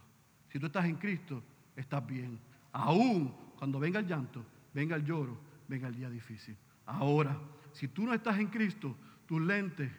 [0.53, 1.43] Si tú estás en Cristo,
[1.75, 2.39] estás bien.
[2.79, 6.55] Aún cuando venga el llanto, venga el lloro, venga el día difícil.
[6.85, 7.41] Ahora,
[7.73, 9.91] si tú no estás en Cristo, tus lentes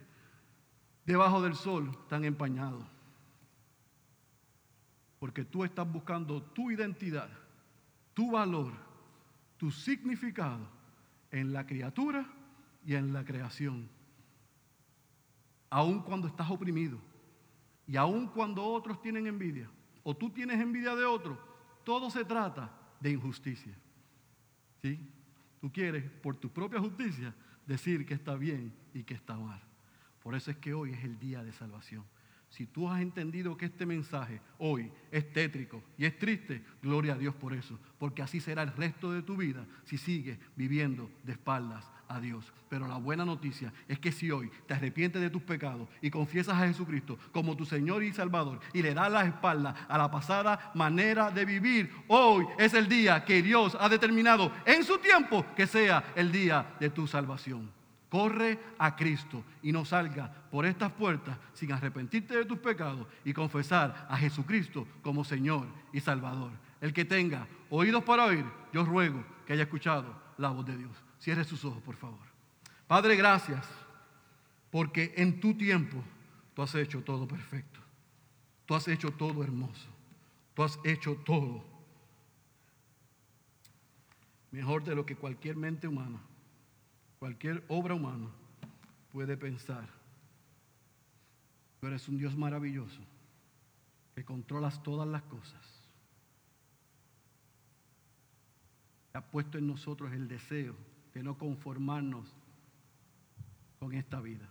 [1.03, 2.85] debajo del sol están empañados.
[5.17, 7.29] Porque tú estás buscando tu identidad,
[8.13, 8.73] tu valor,
[9.57, 10.69] tu significado
[11.31, 12.27] en la criatura
[12.85, 13.89] y en la creación.
[15.71, 16.99] Aun cuando estás oprimido
[17.87, 19.67] y aun cuando otros tienen envidia
[20.03, 21.39] o tú tienes envidia de otros,
[21.87, 22.69] todo se trata
[22.99, 23.73] de injusticia.
[24.81, 24.99] ¿Sí?
[25.61, 27.33] Tú quieres, por tu propia justicia,
[27.65, 29.61] decir que está bien y que está mal.
[30.21, 32.03] Por eso es que hoy es el día de salvación.
[32.49, 37.17] Si tú has entendido que este mensaje hoy es tétrico y es triste, gloria a
[37.17, 41.33] Dios por eso, porque así será el resto de tu vida si sigues viviendo de
[41.33, 42.51] espaldas a Dios.
[42.69, 46.55] Pero la buena noticia es que si hoy te arrepientes de tus pecados y confiesas
[46.55, 50.71] a Jesucristo como tu Señor y Salvador y le das la espalda a la pasada
[50.73, 55.67] manera de vivir, hoy es el día que Dios ha determinado en su tiempo que
[55.67, 57.76] sea el día de tu salvación.
[58.09, 63.33] Corre a Cristo y no salga por estas puertas sin arrepentirte de tus pecados y
[63.33, 66.51] confesar a Jesucristo como Señor y Salvador.
[66.79, 70.91] El que tenga oídos para oír, yo ruego que haya escuchado la voz de Dios.
[71.19, 72.25] Cierre sus ojos, por favor.
[72.87, 73.67] Padre, gracias,
[74.71, 76.01] porque en tu tiempo
[76.53, 77.79] tú has hecho todo perfecto.
[78.65, 79.89] Tú has hecho todo hermoso.
[80.53, 81.77] Tú has hecho todo
[84.51, 86.19] mejor de lo que cualquier mente humana,
[87.19, 88.29] cualquier obra humana
[89.11, 89.87] puede pensar.
[91.79, 93.01] Tú eres un Dios maravilloso
[94.15, 95.77] que controlas todas las cosas
[99.17, 100.75] ha puesto en nosotros el deseo
[101.13, 102.35] de no conformarnos
[103.79, 104.47] con esta vida,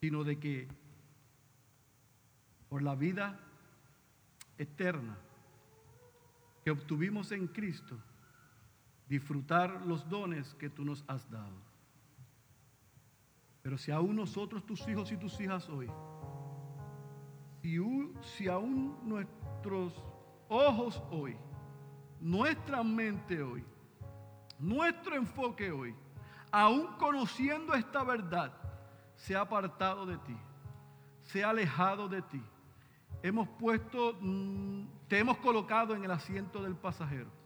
[0.00, 0.68] sino de que
[2.68, 3.40] por la vida
[4.58, 5.16] eterna
[6.62, 7.98] que obtuvimos en Cristo,
[9.10, 11.58] disfrutar los dones que tú nos has dado.
[13.60, 15.90] Pero si aún nosotros, tus hijos y tus hijas hoy,
[17.60, 17.76] si,
[18.22, 19.92] si aún nuestros
[20.48, 21.36] ojos hoy,
[22.20, 23.64] nuestra mente hoy,
[24.60, 25.92] nuestro enfoque hoy,
[26.52, 28.52] aún conociendo esta verdad,
[29.16, 30.36] se ha apartado de ti,
[31.24, 32.42] se ha alejado de ti.
[33.24, 37.40] Hemos puesto, mm, te hemos colocado en el asiento del pasajero.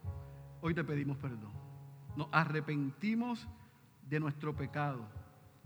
[0.64, 1.52] Hoy te pedimos perdón.
[2.16, 3.46] Nos arrepentimos
[4.08, 5.04] de nuestro pecado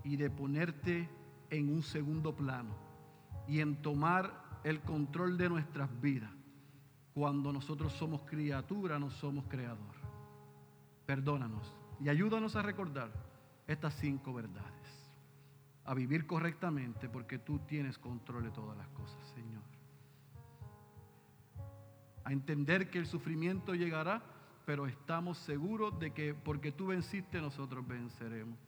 [0.02, 1.08] y de ponerte
[1.50, 2.74] en un segundo plano
[3.46, 6.32] y en tomar el control de nuestras vidas.
[7.14, 9.94] Cuando nosotros somos criatura, no somos creador.
[11.06, 13.12] Perdónanos y ayúdanos a recordar
[13.68, 15.12] estas cinco verdades,
[15.84, 19.62] a vivir correctamente porque tú tienes control de todas las cosas, Señor.
[22.24, 24.34] A entender que el sufrimiento llegará,
[24.68, 28.58] pero estamos seguros de que porque tú venciste, nosotros venceremos.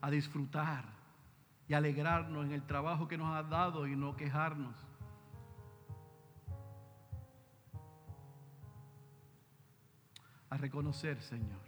[0.00, 0.84] A disfrutar
[1.66, 4.76] y alegrarnos en el trabajo que nos has dado y no quejarnos.
[10.48, 11.58] A reconocer, Señor,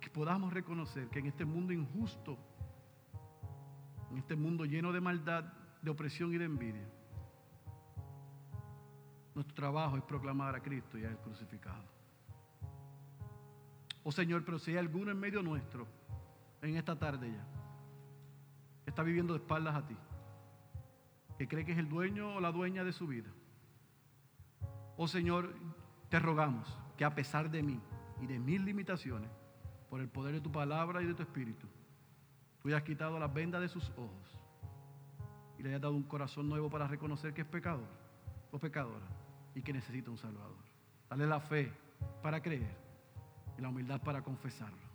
[0.00, 2.36] que podamos reconocer que en este mundo injusto,
[4.10, 5.44] en este mundo lleno de maldad,
[5.80, 7.01] de opresión y de envidia,
[9.34, 11.84] nuestro trabajo es proclamar a Cristo y a Él crucificado.
[14.04, 15.86] Oh Señor, pero si hay alguno en medio nuestro,
[16.60, 17.46] en esta tarde ya,
[18.84, 19.96] que está viviendo de espaldas a ti,
[21.38, 23.30] que cree que es el dueño o la dueña de su vida,
[24.96, 25.54] oh Señor,
[26.08, 27.80] te rogamos que a pesar de mí
[28.20, 29.30] y de mis limitaciones,
[29.88, 31.68] por el poder de tu palabra y de tu espíritu,
[32.60, 34.38] tú hayas quitado las vendas de sus ojos
[35.58, 37.88] y le hayas dado un corazón nuevo para reconocer que es pecador
[38.50, 39.06] o pecadora
[39.54, 40.56] y que necesita un Salvador.
[41.08, 41.72] Dale la fe
[42.22, 42.76] para creer
[43.58, 44.92] y la humildad para confesarlo.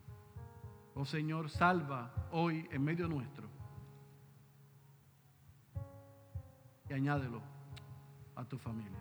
[0.95, 3.47] Oh Señor, salva hoy en medio nuestro
[6.89, 7.41] y añádelo
[8.35, 8.97] a tu familia.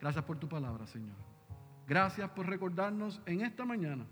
[0.00, 1.16] Gracias por tu palabra, Señor.
[1.86, 4.06] Gracias por recordarnos en esta mañana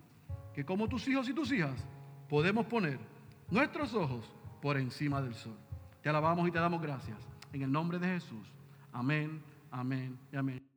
[0.55, 1.87] que como tus hijos y tus hijas
[2.29, 2.99] podemos poner
[3.51, 5.57] nuestros ojos por encima del sol.
[6.03, 7.19] Te alabamos y te damos gracias.
[7.53, 8.47] En el nombre de Jesús.
[8.93, 9.43] Amén,
[9.73, 10.19] Amen.
[10.35, 10.70] Amen.